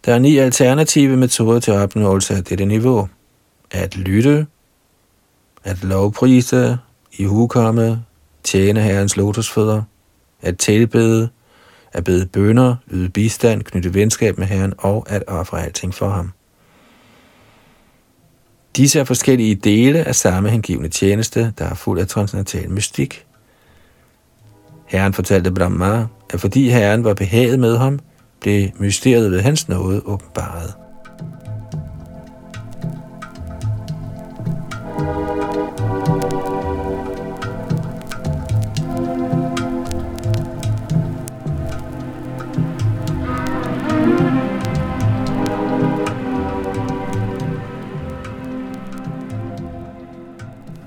[0.04, 3.08] Der er ni alternative metoder til opnåelse af dette niveau.
[3.70, 4.46] At lytte,
[5.64, 6.78] at lovprise,
[7.12, 8.04] i hukomme,
[8.44, 9.82] tjene Herrens lotusfødder,
[10.42, 11.28] at tilbede,
[11.92, 16.32] at bede bønder, yde bistand, knytte venskab med Herren og at ofre alting for ham.
[18.76, 23.26] Disse er forskellige dele af samme hengivende tjeneste, der er fuld af transcendental mystik.
[24.86, 27.98] Herren fortalte Brahma, at fordi Herren var behaget med ham,
[28.40, 30.74] blev mysteriet ved hans nåde åbenbaret.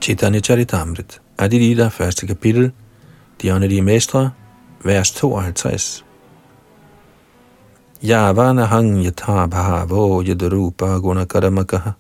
[0.06, 2.72] Chaitanya Charitamrit, Adilita, første kapitel,
[3.41, 4.32] De åndelige mestre,
[4.84, 6.06] vers 52.
[8.04, 11.91] Yavana hang yatha bhavo yadrupa gunakaramakaha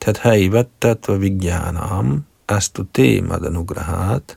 [0.00, 4.36] tathaiva tattva vijnanam astute madanugrahat.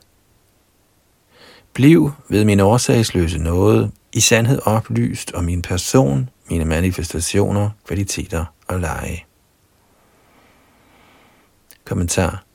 [1.74, 8.80] Bliv ved min årsagsløse nåde i sandhed oplyst om min person, mine manifestationer, kvaliteter og
[8.80, 9.24] lege.
[11.84, 12.45] Kommentar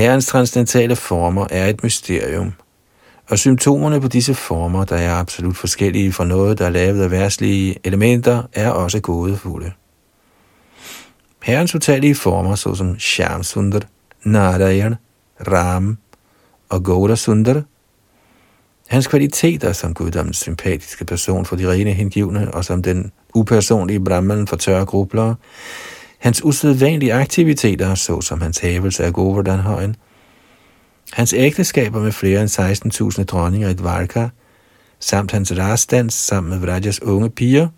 [0.00, 2.52] Herrens transcendentale former er et mysterium,
[3.28, 7.10] og symptomerne på disse former, der er absolut forskellige fra noget, der er lavet af
[7.10, 9.72] værtslige elementer, er også gådefulde.
[11.42, 13.80] Herrens utallige former, såsom Shamsundar,
[14.24, 14.94] Narayan,
[15.48, 15.98] Ram
[16.68, 17.62] og Gauda Sundar,
[18.88, 24.46] hans kvaliteter som guddommens sympatiske person for de rene hengivne og som den upersonlige Brahman
[24.46, 25.34] for tørre grublere,
[26.20, 29.96] Hans usædvanlige aktiviteter, såsom hans hævelse af Govardhanhøjen,
[31.12, 34.28] hans ægteskaber med flere end 16.000 dronninger i Dvarka,
[34.98, 37.68] samt hans rastdans sammen med Vrajas unge piger,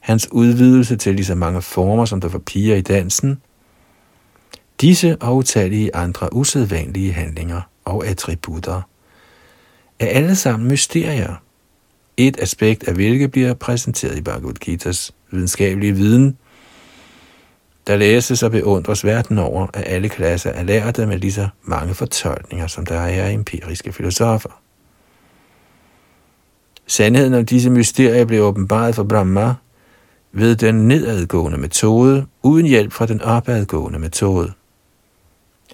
[0.00, 3.40] hans udvidelse til lige så mange former, som der var piger i dansen,
[4.80, 8.82] disse og utallige andre usædvanlige handlinger og attributter
[9.98, 11.34] er alle sammen mysterier.
[12.16, 16.36] Et aspekt af hvilket bliver præsenteret i Bhagavad Gita's videnskabelige viden,
[17.86, 21.94] der læses og beundres verden over af alle klasser af lærte med lige så mange
[21.94, 24.60] fortolkninger, som der er af empiriske filosofer.
[26.86, 29.54] Sandheden om disse mysterier blev åbenbaret for Brahma
[30.32, 34.52] ved den nedadgående metode, uden hjælp fra den opadgående metode.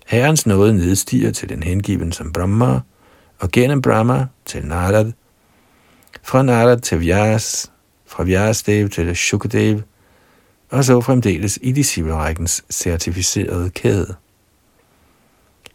[0.07, 2.81] Herrens nåde nedstiger til den hengiven som Brahma,
[3.39, 5.13] og gennem Brahma til Narad,
[6.23, 7.71] fra Narad til Vyas,
[8.07, 9.81] fra Vyasdev til Shukadev,
[10.71, 14.15] og så fremdeles i disciplerækkens certificerede kæde.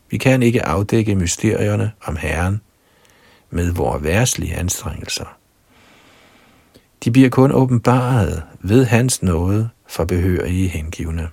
[0.09, 2.61] Vi kan ikke afdække mysterierne om Herren
[3.49, 5.37] med vores værslige anstrengelser.
[7.03, 11.29] De bliver kun åbenbaret ved hans nåde for behørige hengivne.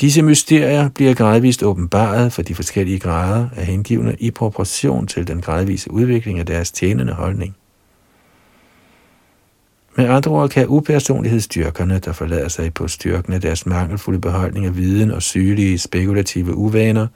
[0.00, 5.40] Disse mysterier bliver gradvist åbenbaret for de forskellige grader af hengivne i proportion til den
[5.40, 7.56] gradvise udvikling af deres tjenende holdning.
[10.00, 14.76] Med andre ord kan upersonlighedsstyrkerne, der forlader sig på styrken af deres mangelfulde beholdning af
[14.76, 17.06] viden og sygelige spekulative uvaner,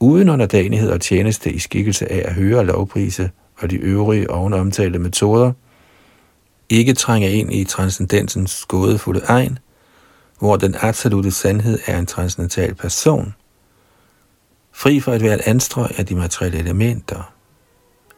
[0.00, 5.52] uden underdanighed og tjeneste i skikkelse af at høre lovprise og de øvrige ovenomtalte metoder,
[6.68, 9.58] ikke trænge ind i transcendensens gådefulde egen,
[10.38, 13.34] hvor den absolute sandhed er en transcendental person,
[14.72, 17.32] fri for et hvert anstrøg af de materielle elementer,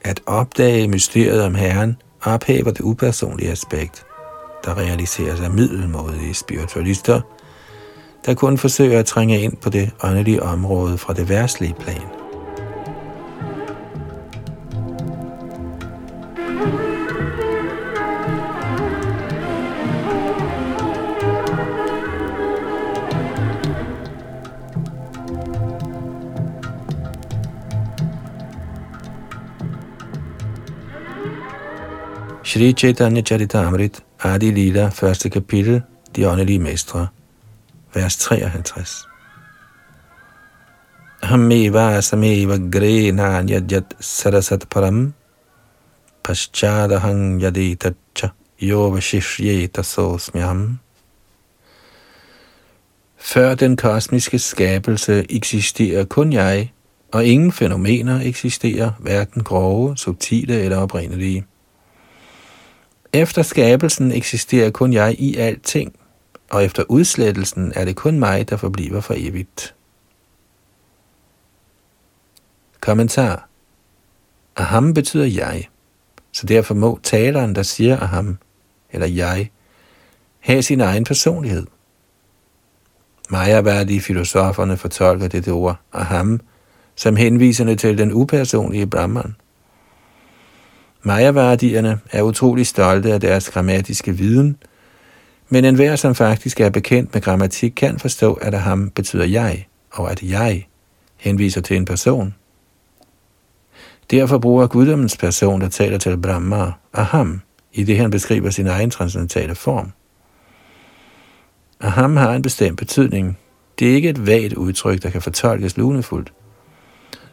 [0.00, 4.06] at opdage mysteriet om Herren ophæver det upersonlige aspekt,
[4.64, 7.20] der realiseres af middelmådige spiritualister,
[8.26, 12.21] der kun forsøger at trænge ind på det åndelige område fra det værtslige plan.
[32.52, 35.82] Shri Chaitanya Charitamrit, Adi Lila, første kapitel,
[36.16, 37.08] De åndelige mestre,
[37.94, 39.08] vers 53.
[41.22, 43.12] Hameva sameva gre
[43.48, 45.14] yajat sarasat param,
[46.24, 48.28] paschadahang yaditacha
[48.62, 50.78] yova shishyeta sosmyam.
[53.16, 56.72] Før den kosmiske skabelse eksisterer kun jeg,
[57.12, 61.46] og ingen fænomener eksisterer, hverken grove, subtile eller oprindelige.
[63.12, 65.94] Efter skabelsen eksisterer kun jeg i alting,
[66.50, 69.74] og efter udslettelsen er det kun mig, der forbliver for evigt.
[72.80, 73.48] Kommentar.
[74.56, 75.68] Aham betyder jeg,
[76.32, 78.38] så derfor må taleren, der siger aham,
[78.90, 79.50] eller jeg,
[80.40, 81.66] have sin egen personlighed.
[83.30, 86.40] Majaværdige filosoferne fortolker dette ord aham
[86.96, 89.36] som henvisende til den upersonlige Brahman.
[91.02, 94.56] Mayavardierne er utrolig stolte af deres grammatiske viden,
[95.48, 100.10] men enhver, som faktisk er bekendt med grammatik, kan forstå, at ham betyder jeg, og
[100.10, 100.66] at jeg
[101.16, 102.34] henviser til en person.
[104.10, 107.40] Derfor bruger guddommens person, der taler til Brahma, aham,
[107.72, 109.92] i det han beskriver sin egen transcendentale form.
[111.80, 113.38] Aham har en bestemt betydning.
[113.78, 116.32] Det er ikke et vagt udtryk, der kan fortolkes lunefuldt.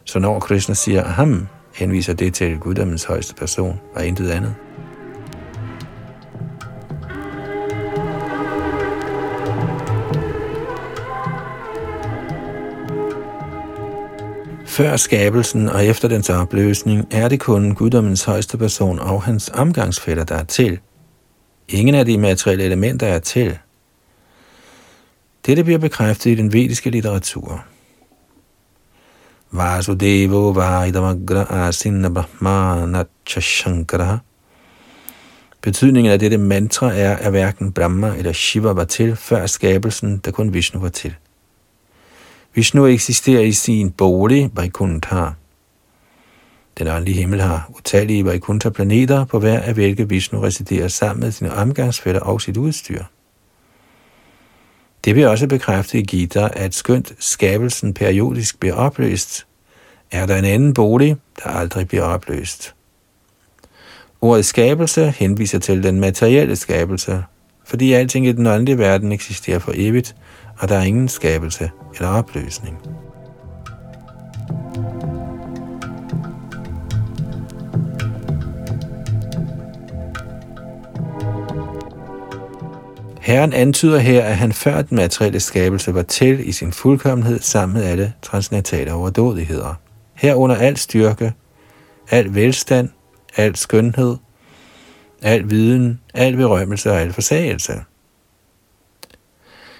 [0.04, 1.46] Så når Krishna siger aham,
[1.80, 4.54] henviser det til guddommens højeste person og intet andet.
[14.66, 20.24] Før skabelsen og efter dens opløsning er det kun guddommens højeste person og hans omgangsfælder,
[20.24, 20.78] der er til.
[21.68, 23.58] Ingen af de materielle elementer er til.
[25.46, 27.64] Dette bliver bekræftet i den vediske litteratur.
[29.52, 34.18] Vasudevo Vaidamagra Asinna Brahmana Chashankara.
[35.62, 40.30] Betydningen af dette mantra er, at hverken Brahma eller Shiva var til før skabelsen, da
[40.30, 41.14] kun Vishnu var til.
[42.54, 45.26] Vishnu eksisterer i sin bolig, Vaikuntha.
[46.78, 51.54] Den åndelige himmel har utallige Vaikuntha-planeter, på hver af hvilke Vishnu residerer sammen med sine
[51.54, 53.04] omgangsfælder og sit udstyr.
[55.04, 59.46] Det bliver også bekræftet i Gita, at skønt skabelsen periodisk bliver opløst,
[60.10, 62.74] er der en anden bolig, der aldrig bliver opløst.
[64.20, 67.24] Ordet skabelse henviser til den materielle skabelse,
[67.64, 70.16] fordi alting i den åndelige verden eksisterer for evigt,
[70.58, 72.78] og der er ingen skabelse eller opløsning.
[83.30, 87.78] Herren antyder her, at han før den materielle skabelse var til i sin fuldkommenhed sammen
[87.78, 89.74] med alle transnatale overdådigheder.
[90.14, 91.32] Herunder al styrke,
[92.10, 92.88] al velstand,
[93.36, 94.16] al skønhed,
[95.22, 97.72] al viden, al berømmelse og al forsagelse.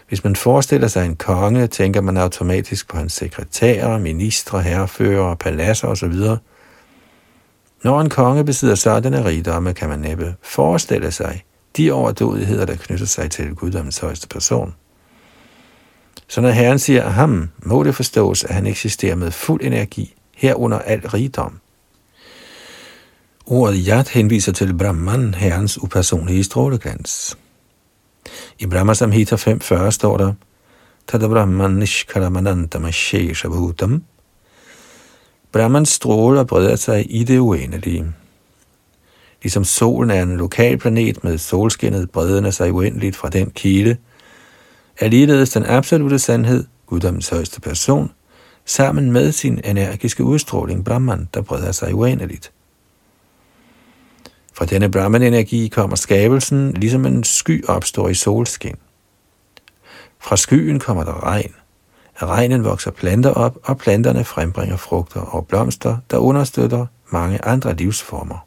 [0.08, 5.88] Hvis man forestiller sig en konge, tænker man automatisk på hans sekretærer, ministre, herrefører, paladser
[5.88, 6.14] osv.
[7.84, 11.42] Når en konge besidder sådanne rigdomme, kan man næppe forestille sig
[11.76, 14.74] de overdådigheder, der knytter sig til guddommens højeste person.
[16.28, 20.78] Så når Herren siger ham, må det forstås, at han eksisterer med fuld energi, herunder
[20.78, 21.60] al rigdom.
[23.46, 27.38] Ordet Yat henviser til Brahman, herrens upersonlige stråleglans.
[28.58, 30.32] I Brahma Samhita 5.40 står der,
[31.06, 34.04] Tada Brahman Nishkaramanantam Sheshabhutam.
[35.52, 38.12] Brahmans stråler breder sig i det uendelige.
[39.42, 43.96] Ligesom solen er en lokal planet med solskinnet bredende sig uendeligt fra den kilde,
[45.00, 48.10] er ligeledes den absolute sandhed, guddommens højeste person,
[48.64, 52.52] sammen med sin energiske udstråling Brahman, der breder sig uendeligt.
[54.54, 58.76] Fra denne Brahman-energi kommer skabelsen, ligesom en sky opstår i solskin.
[60.20, 61.54] Fra skyen kommer der regn.
[62.20, 67.74] Af regnen vokser planter op, og planterne frembringer frugter og blomster, der understøtter mange andre
[67.74, 68.46] livsformer.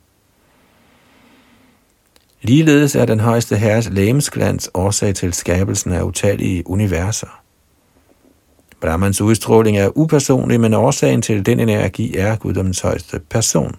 [2.45, 7.41] Ligeledes er den højeste herres lægemsglans årsag til skabelsen af utallige universer.
[8.81, 13.75] Brahmans udstråling er upersonlig, men årsagen til den energi er guddommens højeste person.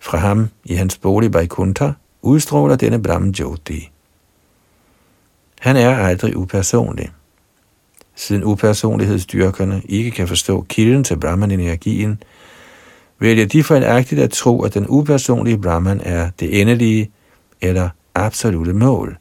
[0.00, 1.90] Fra ham i hans bolig Vaikuntha
[2.22, 3.90] udstråler denne Brahman Jyoti.
[5.60, 7.10] Han er aldrig upersonlig.
[8.14, 12.22] Siden upersonlighedsdyrkerne ikke kan forstå kilden til Brahman-energien,
[13.20, 17.10] vælger de fejlagtigt at tro, at den upersonlige Brahman er det endelige
[17.60, 19.16] eller absolute mål.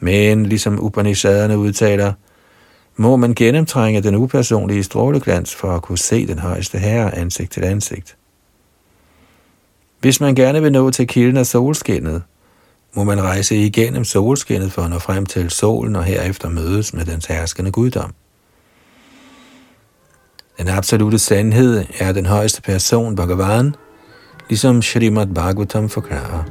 [0.00, 2.12] Men ligesom Upanishaderne udtaler,
[2.96, 7.64] må man gennemtrænge den upersonlige stråleglans for at kunne se den højeste herre ansigt til
[7.64, 8.16] ansigt.
[10.00, 12.22] Hvis man gerne vil nå til kilden af solskinnet,
[12.94, 17.04] må man rejse igennem solskinnet for at nå frem til solen og herefter mødes med
[17.04, 18.14] dens herskende guddom.
[20.58, 23.74] Den absolute sandhed er den højeste person, Bhagavan,
[24.48, 26.44] ligesom Srimad Bhagavatam forklarer.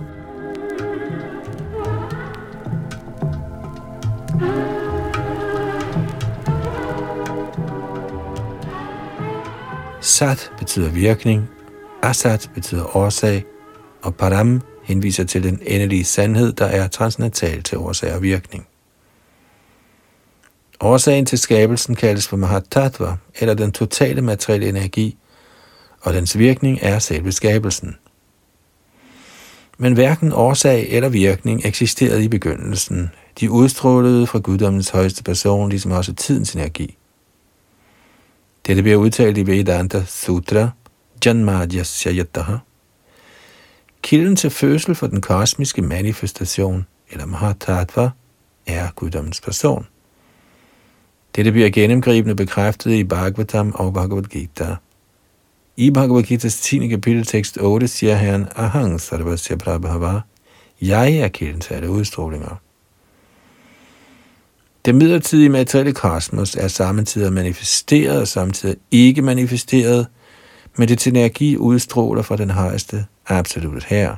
[10.02, 11.50] Sat betyder virkning,
[12.02, 13.46] Asat betyder årsag,
[14.02, 18.68] og Param henviser til den endelige sandhed, der er transnatal til årsag og virkning.
[20.80, 25.18] Årsagen til skabelsen kaldes for Mahatattva, eller den totale materielle energi,
[26.02, 27.96] og dens virkning er selve skabelsen.
[29.78, 33.12] Men hverken årsag eller virkning eksisterede i begyndelsen.
[33.40, 36.98] De udstrålede fra guddommens højeste person, ligesom også tidens energi.
[38.68, 40.70] Dette bliver udtalt i Vedanta Sutra,
[41.26, 42.24] Janmadhyasya
[44.02, 48.10] Kilden til fødsel for den kosmiske manifestation, eller Mahatattva,
[48.68, 49.88] er guddommens person.
[51.36, 54.76] Dette bliver gennemgribende bekræftet i Bhagavatam og Bhagavad Gita.
[55.78, 56.88] I Bhagavad Gita's 10.
[56.88, 60.20] kapitel tekst 8 siger herren Ahang Sarvasya Prabhava,
[60.82, 62.56] jeg er kilden til alle udstrålinger.
[64.86, 70.08] Det midlertidige materielle kosmos er samtidig manifesteret og samtidig ikke manifesteret,
[70.78, 74.16] men det energi udstråler fra den højeste absolut her.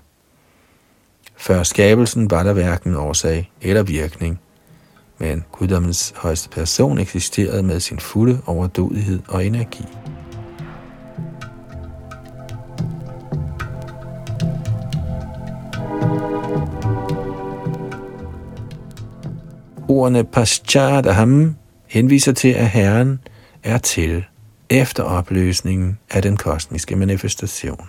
[1.37, 4.39] Før skabelsen var der hverken årsag eller virkning,
[5.19, 9.85] men guddommens højeste person eksisterede med sin fulde overdådighed og energi.
[19.87, 21.55] Ordene Paschadaham
[21.87, 23.19] henviser til, at Herren
[23.63, 24.25] er til
[24.69, 27.87] efter opløsningen af den kosmiske manifestation.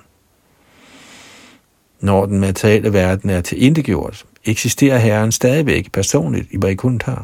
[2.01, 7.15] Når den materielle verden er tilindegjort, eksisterer Herren stadigvæk personligt i Vaikuntha.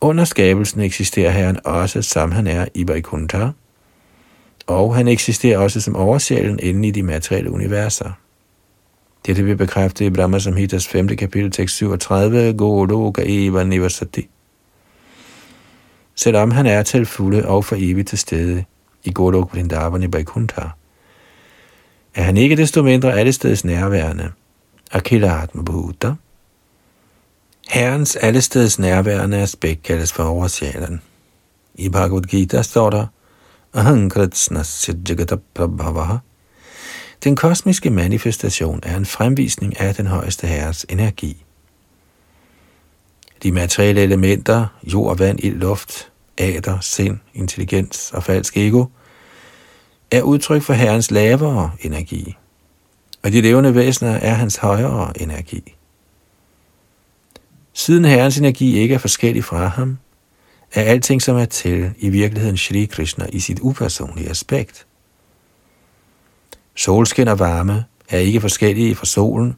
[0.00, 3.48] Under skabelsen eksisterer Herren også, som han er i Vaikuntha,
[4.66, 8.10] og han eksisterer også som oversjælen inde i de materielle universer.
[9.26, 11.08] Dette vil bekræfte i Brahma Samhitas 5.
[11.08, 14.28] kapitel tekst 37, Goloka Eva Nivasati.
[16.14, 18.64] Selvom han er til fulde og for evigt til stede
[19.04, 20.62] i Golok Vrindavan i Vaikuntha,
[22.14, 24.30] er han ikke desto mindre alle steds nærværende.
[24.92, 26.14] Akila Atma Bhuta.
[27.68, 31.02] Herrens allesteds nærværende aspekt kaldes for oversjælen.
[31.74, 33.06] I Bhagavad Gita står der,
[33.74, 36.16] Ahankritsnasya Jagata Prabhavaha.
[37.24, 41.44] Den kosmiske manifestation er en fremvisning af den højeste herres energi.
[43.42, 48.84] De materielle elementer, jord, vand, ild, luft, æder, sind, intelligens og falsk ego,
[50.10, 52.36] er udtryk for Herrens lavere energi,
[53.22, 55.74] og de levende væsener er hans højere energi.
[57.72, 59.98] Siden Herrens energi ikke er forskellig fra ham,
[60.74, 64.86] er alting, som er til, i virkeligheden Shri Krishna i sit upersonlige aspekt.
[66.74, 69.56] Solskin og varme er ikke forskellige fra solen,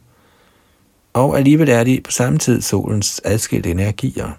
[1.13, 4.31] og alligevel er de på samme tid solens adskilte energier.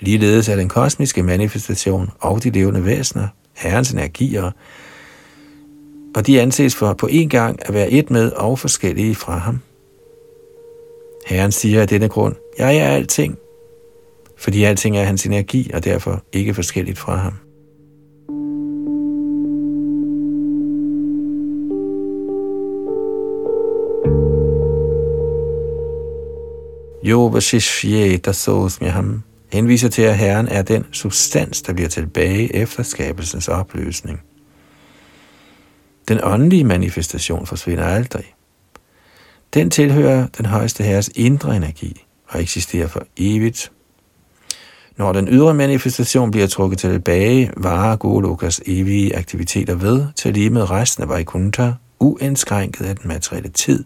[0.00, 4.50] Ligeledes er den kosmiske manifestation og de levende væsener herrens energier,
[6.14, 9.60] og de anses for på en gang at være et med og forskellige fra ham.
[11.26, 13.38] Herren siger af denne grund, jeg er alting,
[14.36, 17.32] fordi alting er hans energi og derfor ikke forskelligt fra ham.
[27.04, 28.20] Yovashishye
[28.82, 34.20] ham henviser til, at Herren er den substans, der bliver tilbage efter skabelsens opløsning.
[36.08, 38.34] Den åndelige manifestation forsvinder aldrig.
[39.54, 43.72] Den tilhører den højeste herres indre energi og eksisterer for evigt.
[44.96, 50.70] Når den ydre manifestation bliver trukket tilbage, varer Golokas evige aktiviteter ved til lige med
[50.70, 53.84] resten af Vaikuntha, uindskrænket af den materielle tid,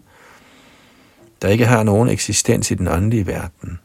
[1.41, 3.79] der ikke har nogen eksistens i den åndelige verden.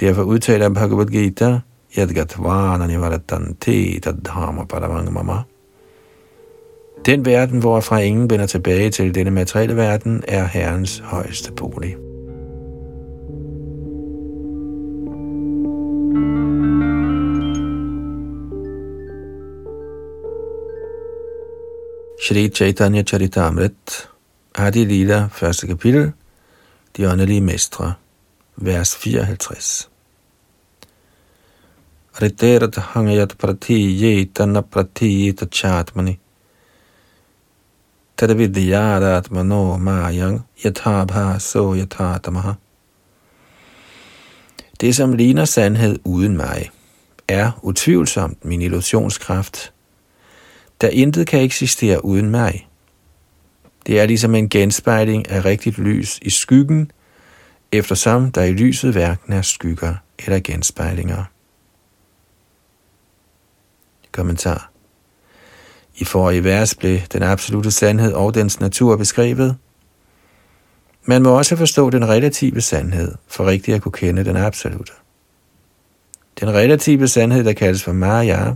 [0.00, 1.60] Derfor udtaler Bhagavad Gita,
[1.98, 5.42] Yadgatvana Nivaratante Tadhama Paramangmama.
[7.06, 11.96] Den verden, hvorfra ingen vender tilbage til denne materielle verden, er Herrens højeste bolig.
[22.22, 24.08] Shri Chaitanya Charitamrit,
[24.54, 26.12] Adi Lila, første kapitel,
[26.96, 27.94] De åndelige mestre,
[28.56, 29.90] vers 54.
[32.22, 36.23] Riterat hangayat prati yetana prati chatmani.
[38.16, 42.52] Tadavidyadatmano mayang yathabha so yathatamaha.
[44.80, 46.70] Det, som ligner sandhed uden mig,
[47.28, 49.72] er utvivlsomt min illusionskraft,
[50.82, 52.68] da intet kan eksistere uden mig.
[53.86, 56.90] Det er ligesom en genspejling af rigtigt lys i skyggen,
[57.72, 61.24] eftersom der i lyset hverken er skygger eller genspejlinger.
[64.12, 64.73] Kommentar
[65.96, 69.56] i forrige vers blev den absolute sandhed og dens natur beskrevet.
[71.04, 74.92] Man må også forstå den relative sandhed, for rigtigt at kunne kende den absolute.
[76.40, 78.52] Den relative sandhed, der kaldes for Maya,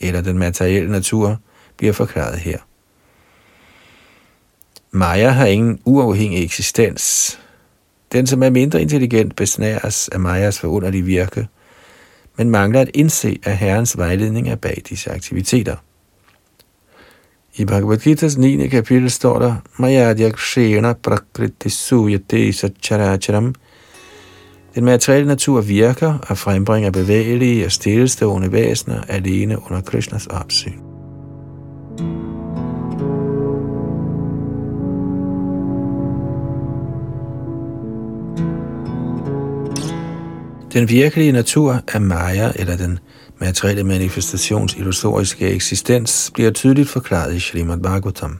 [0.00, 1.40] eller den materielle natur,
[1.76, 2.58] bliver forklaret her.
[4.90, 7.38] Maya har ingen uafhængig eksistens,
[8.12, 11.48] den, som er mindre intelligent, besnæres af Majas forunderlige virke,
[12.36, 15.76] men mangler at indse, at Herrens vejledning er bag disse aktiviteter.
[17.60, 18.68] I Bhagavad Gita's 9.
[18.70, 23.54] kapitel står der, Mayadyak Shena Prakriti Suyate Sacharacharam.
[24.74, 30.78] Den materielle natur virker og frembringer bevægelige og stillestående væsener alene under Krishnas opsyn.
[40.72, 42.98] Den virkelige natur er Maya, eller den
[43.38, 48.38] materielle manifestations illusoriske eksistens, bliver tydeligt forklaret i Srimad Bhagavatam.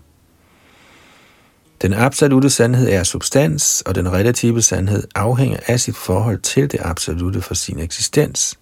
[1.82, 6.80] Den absolute sandhed er substans, og den relative sandhed afhænger af sit forhold til det
[6.82, 8.58] absolute for sin eksistens.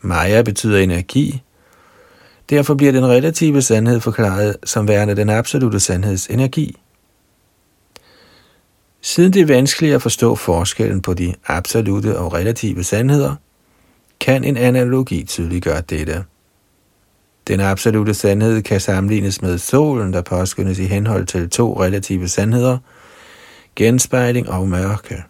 [0.00, 1.42] Maya betyder energi,
[2.50, 6.76] derfor bliver den relative sandhed forklaret som værende den absolute sandheds energi.
[9.00, 13.34] Siden det er vanskeligt at forstå forskellen på de absolute og relative sandheder,
[14.20, 16.24] kan en analogi tydeliggøre dette.
[17.48, 22.78] Den absolute sandhed kan sammenlignes med solen, der påskyndes i henhold til to relative sandheder,
[23.76, 25.24] genspejling og mørke.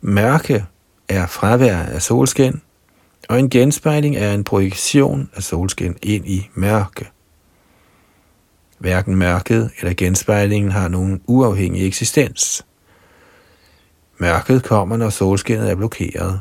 [0.00, 0.64] Mørke
[1.08, 2.60] er fravær af solskin,
[3.28, 7.10] og en genspejling er en projektion af solskin ind i mørke.
[8.78, 12.66] Hverken mørket eller genspejlingen har nogen uafhængig eksistens.
[14.18, 16.40] Mørket kommer, når solskinnet er blokeret.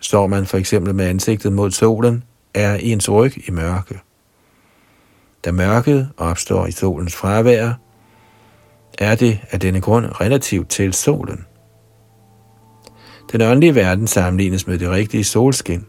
[0.00, 2.24] Står man for eksempel med ansigtet mod solen,
[2.54, 4.00] er ens ryg i mørke.
[5.44, 7.72] Da mørket opstår i solens fravær,
[8.98, 11.44] er det af denne grund relativt til solen.
[13.32, 15.86] Den åndelige verden sammenlignes med det rigtige solskin,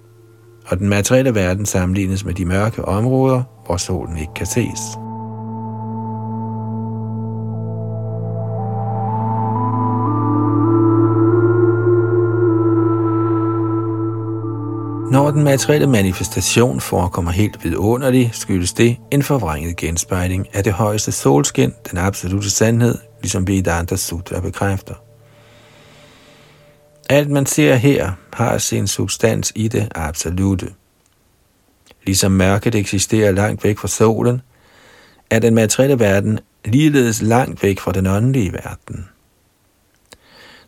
[0.68, 5.11] og den materielle verden sammenlignes med de mørke områder, hvor solen ikke kan ses.
[15.12, 21.12] Når den materielle manifestation forekommer helt vidunderlig, skyldes det en forvrænget genspejling af det højeste
[21.12, 24.94] solskin, den absolute sandhed, ligesom Vedanta Sutra bekræfter.
[27.10, 30.68] Alt man ser her har sin substans i det absolute.
[32.06, 34.42] Ligesom mørket eksisterer langt væk fra solen,
[35.30, 39.06] er den materielle verden ligeledes langt væk fra den åndelige verden.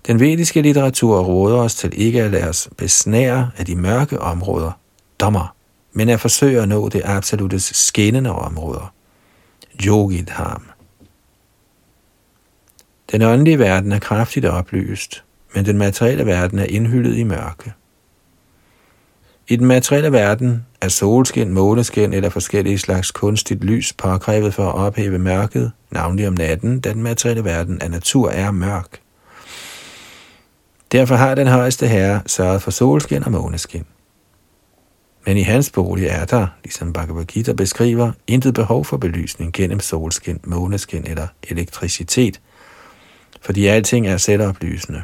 [0.07, 4.71] Den vediske litteratur råder os til ikke at lade os besnære af de mørke områder,
[5.19, 5.55] dommer,
[5.93, 8.93] men at forsøge at nå det absolute skinnende områder,
[9.85, 10.63] yogidham.
[13.11, 15.23] Den åndelige verden er kraftigt oplyst,
[15.55, 17.73] men den materielle verden er indhyllet i mørke.
[19.47, 24.75] I den materielle verden er solskin, måneskin eller forskellige slags kunstigt lys påkrævet for at
[24.75, 29.02] ophæve mørket, navnlig om natten, da den materielle verden af natur er mørk.
[30.93, 33.85] Derfor har den højeste herre sørget for solskin og måneskin.
[35.25, 39.79] Men i hans bolig er der, ligesom Bhagavad Gita beskriver, intet behov for belysning gennem
[39.79, 42.41] solskin, måneskin eller elektricitet,
[43.41, 45.03] fordi alting er selvoplysende.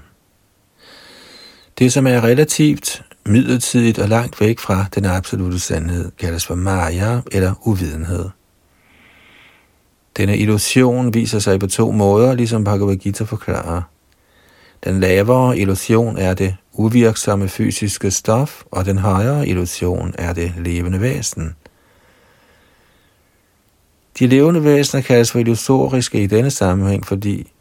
[1.80, 7.22] Det, som er relativt, midlertidigt og langt væk fra den absolute sandhed, kaldes for maya
[7.32, 8.30] eller uvidenhed.
[10.18, 13.82] Denne illusion viser sig på to måder, ligesom Bhagavad Gita forklarer.
[14.84, 21.02] Den lavere illusion er det uvirksomme fysiske stof, og den højere illusion er det levende
[21.02, 21.56] væsen.
[24.20, 27.52] De levende væsener kaldes for illusoriske i denne sammenhæng, fordi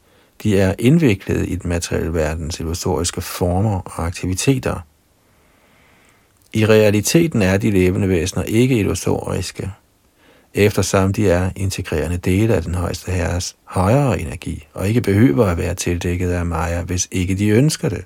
[0.42, 4.80] de er indviklet i den materielle verdens illusoriske former og aktiviteter.
[6.52, 9.70] I realiteten er de levende væsener ikke illusoriske,
[10.54, 15.58] eftersom de er integrerende dele af den højeste herres højere energi, og ikke behøver at
[15.58, 18.04] være tildækket af Maya, hvis ikke de ønsker det.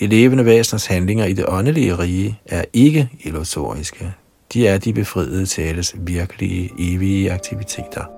[0.00, 4.12] De levende væseners handlinger i det åndelige rige er ikke illusoriske.
[4.52, 8.17] De er de befriede tales virkelige, evige aktiviteter.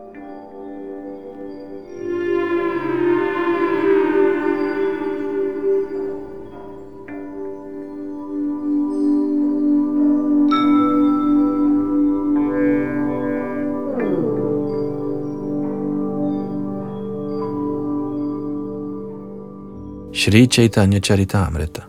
[20.20, 21.82] Shri Chaitanya Charitamrita.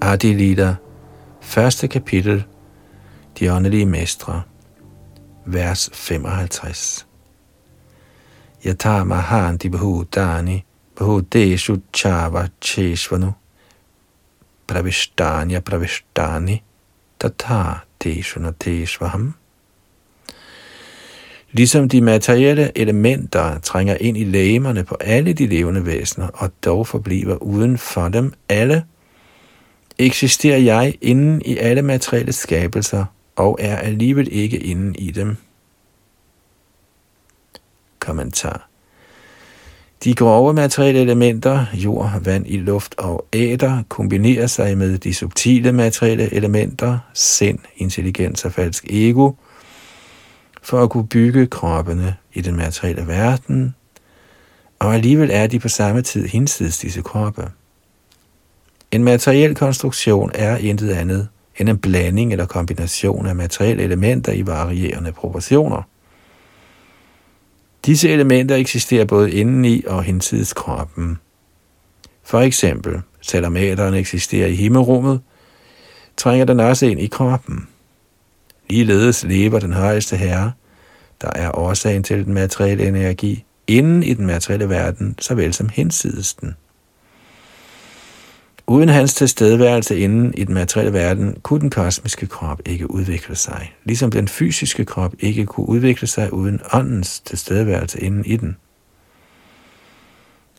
[0.00, 0.76] Adi Lida
[1.40, 2.46] Første kapitel
[3.40, 4.42] De åndelige mestre
[5.44, 7.06] Vers 55
[8.64, 10.64] Yata Mahanti bhutani
[11.00, 13.32] Bahudeshu Chava Cheshvanu.
[14.66, 16.62] Pravishtanya Pravishtani
[17.18, 19.34] Tata Teshu Nateshvaham
[21.52, 26.86] Ligesom de materielle elementer trænger ind i lægemerne på alle de levende væsener, og dog
[26.86, 28.84] forbliver uden for dem alle,
[29.98, 33.04] eksisterer jeg inden i alle materielle skabelser,
[33.36, 35.36] og er alligevel ikke inden i dem.
[37.98, 38.68] Kommentar
[40.04, 45.72] de grove materielle elementer, jord, vand, i luft og æder, kombinerer sig med de subtile
[45.72, 49.32] materielle elementer, sind, intelligens og falsk ego–
[50.68, 53.74] for at kunne bygge kroppene i den materielle verden,
[54.78, 57.50] og alligevel er de på samme tid hinsides disse kroppe.
[58.90, 64.46] En materiel konstruktion er intet andet end en blanding eller kombination af materielle elementer i
[64.46, 65.82] varierende proportioner.
[67.86, 71.18] Disse elementer eksisterer både indeni og hinsides kroppen.
[72.24, 75.20] For eksempel, selvom æderen eksisterer i himmelrummet,
[76.16, 77.68] trænger den også ind i kroppen.
[78.70, 80.52] Ligeledes lever den højeste herre,
[81.20, 86.34] der er årsagen til den materielle energi, inden i den materielle verden, såvel som hinsides
[86.34, 86.54] den.
[88.66, 93.74] Uden hans tilstedeværelse inden i den materielle verden, kunne den kosmiske krop ikke udvikle sig,
[93.84, 98.56] ligesom den fysiske krop ikke kunne udvikle sig uden åndens tilstedeværelse inden i den.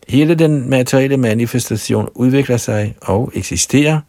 [0.08, 4.00] Hele den materielle manifestation udvikler sig og eksisterer,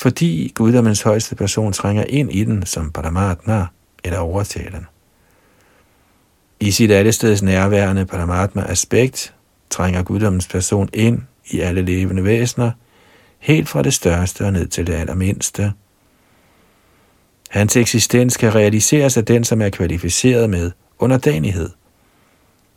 [0.00, 3.66] fordi guddommens højeste person trænger ind i den som Paramatma
[4.04, 4.86] eller overtalen.
[6.60, 9.34] I sit allesteds nærværende Paramatma-aspekt
[9.70, 12.70] trænger guddommens person ind i alle levende væsener,
[13.38, 15.72] helt fra det største og ned til det allermindste.
[17.50, 21.70] Hans eksistens kan realiseres af den, som er kvalificeret med underdanighed,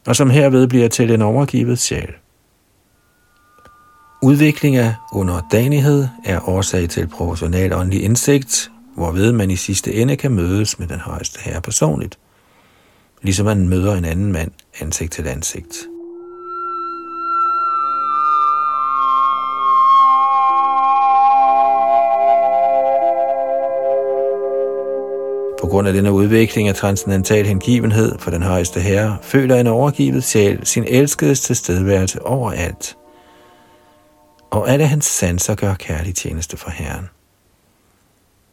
[0.08, 2.14] og som herved bliver til en overgivet sjæl.
[4.24, 10.32] Udvikling af underdanighed er årsag til proportional åndelig indsigt, hvorved man i sidste ende kan
[10.32, 12.18] mødes med den højeste herre personligt,
[13.22, 15.76] ligesom man møder en anden mand ansigt til ansigt.
[25.62, 30.24] På grund af denne udvikling af transcendental hengivenhed for den højeste herre, føler en overgivet
[30.24, 32.98] sjæl sin elskedes tilstedeværelse overalt–
[34.54, 37.10] og alle hans sanser gør kærlig tjeneste for Herren.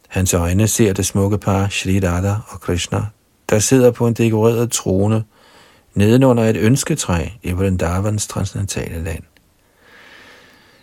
[0.07, 3.05] Hans øjne ser det smukke par Shri Radha og Krishna,
[3.49, 5.23] der sidder på en dekoreret trone
[5.93, 9.23] nedenunder et ønsketræ i Vrindavans transcendentale land.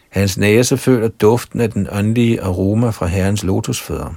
[0.08, 4.14] Hans næse føler duften af den åndelige aroma fra herrens lotusfødder.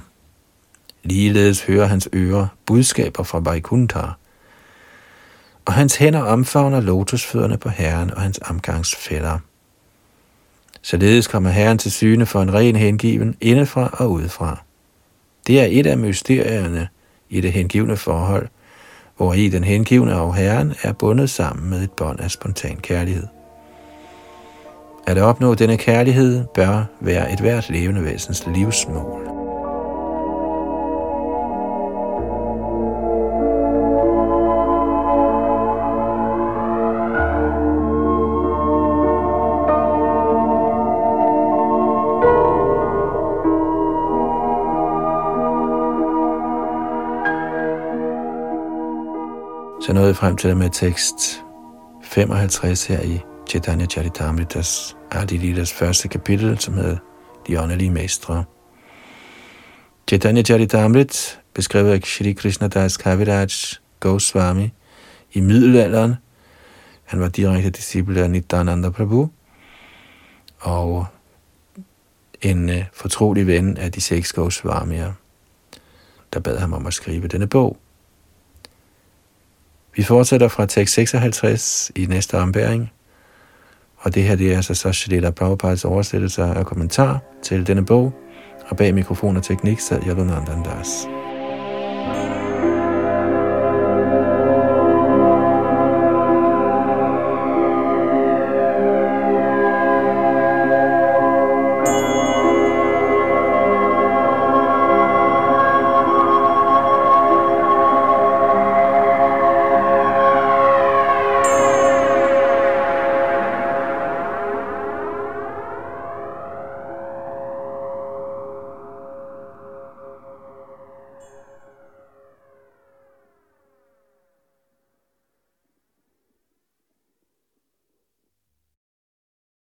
[1.02, 4.06] Ligeledes hører hans ører budskaber fra Vaikuntha,
[5.64, 9.38] og hans hænder omfavner lotusfødderne på herren og hans omgangsfælder.
[10.82, 14.62] Således kommer herren til syne for en ren hengiven indefra og udefra.
[15.46, 16.88] Det er et af mysterierne
[17.30, 18.48] i det hengivne forhold,
[19.16, 23.26] hvor i den hengivne og herren er bundet sammen med et bånd af spontan kærlighed.
[25.06, 29.41] At opnå denne kærlighed bør være et hvert levende væsens livsmål.
[49.86, 51.42] Så nåede frem til med tekst
[52.02, 56.96] 55 her i Chaitanya Charitamritas Adilidas første kapitel, som hedder
[57.46, 58.44] De åndelige mestre.
[60.08, 63.48] Chaitanya Charitamrit, beskriver af Shri Krishna Das Kaviraj
[64.00, 64.72] Goswami
[65.32, 66.14] i middelalderen.
[67.04, 69.30] Han var direkte disciple af Nityananda Prabhu
[70.60, 71.06] og
[72.42, 75.12] en øh, fortrolig ven af de seks Goswamier,
[76.32, 77.76] der bad ham om at skrive denne bog.
[79.96, 82.92] Vi fortsætter fra tekst 56 i næste ombæring.
[83.96, 88.12] Og det her det er altså så Shalita Prabhupads oversættelse og kommentar til denne bog.
[88.68, 91.21] Og bag mikrofon og teknik sad Yalunandan Das.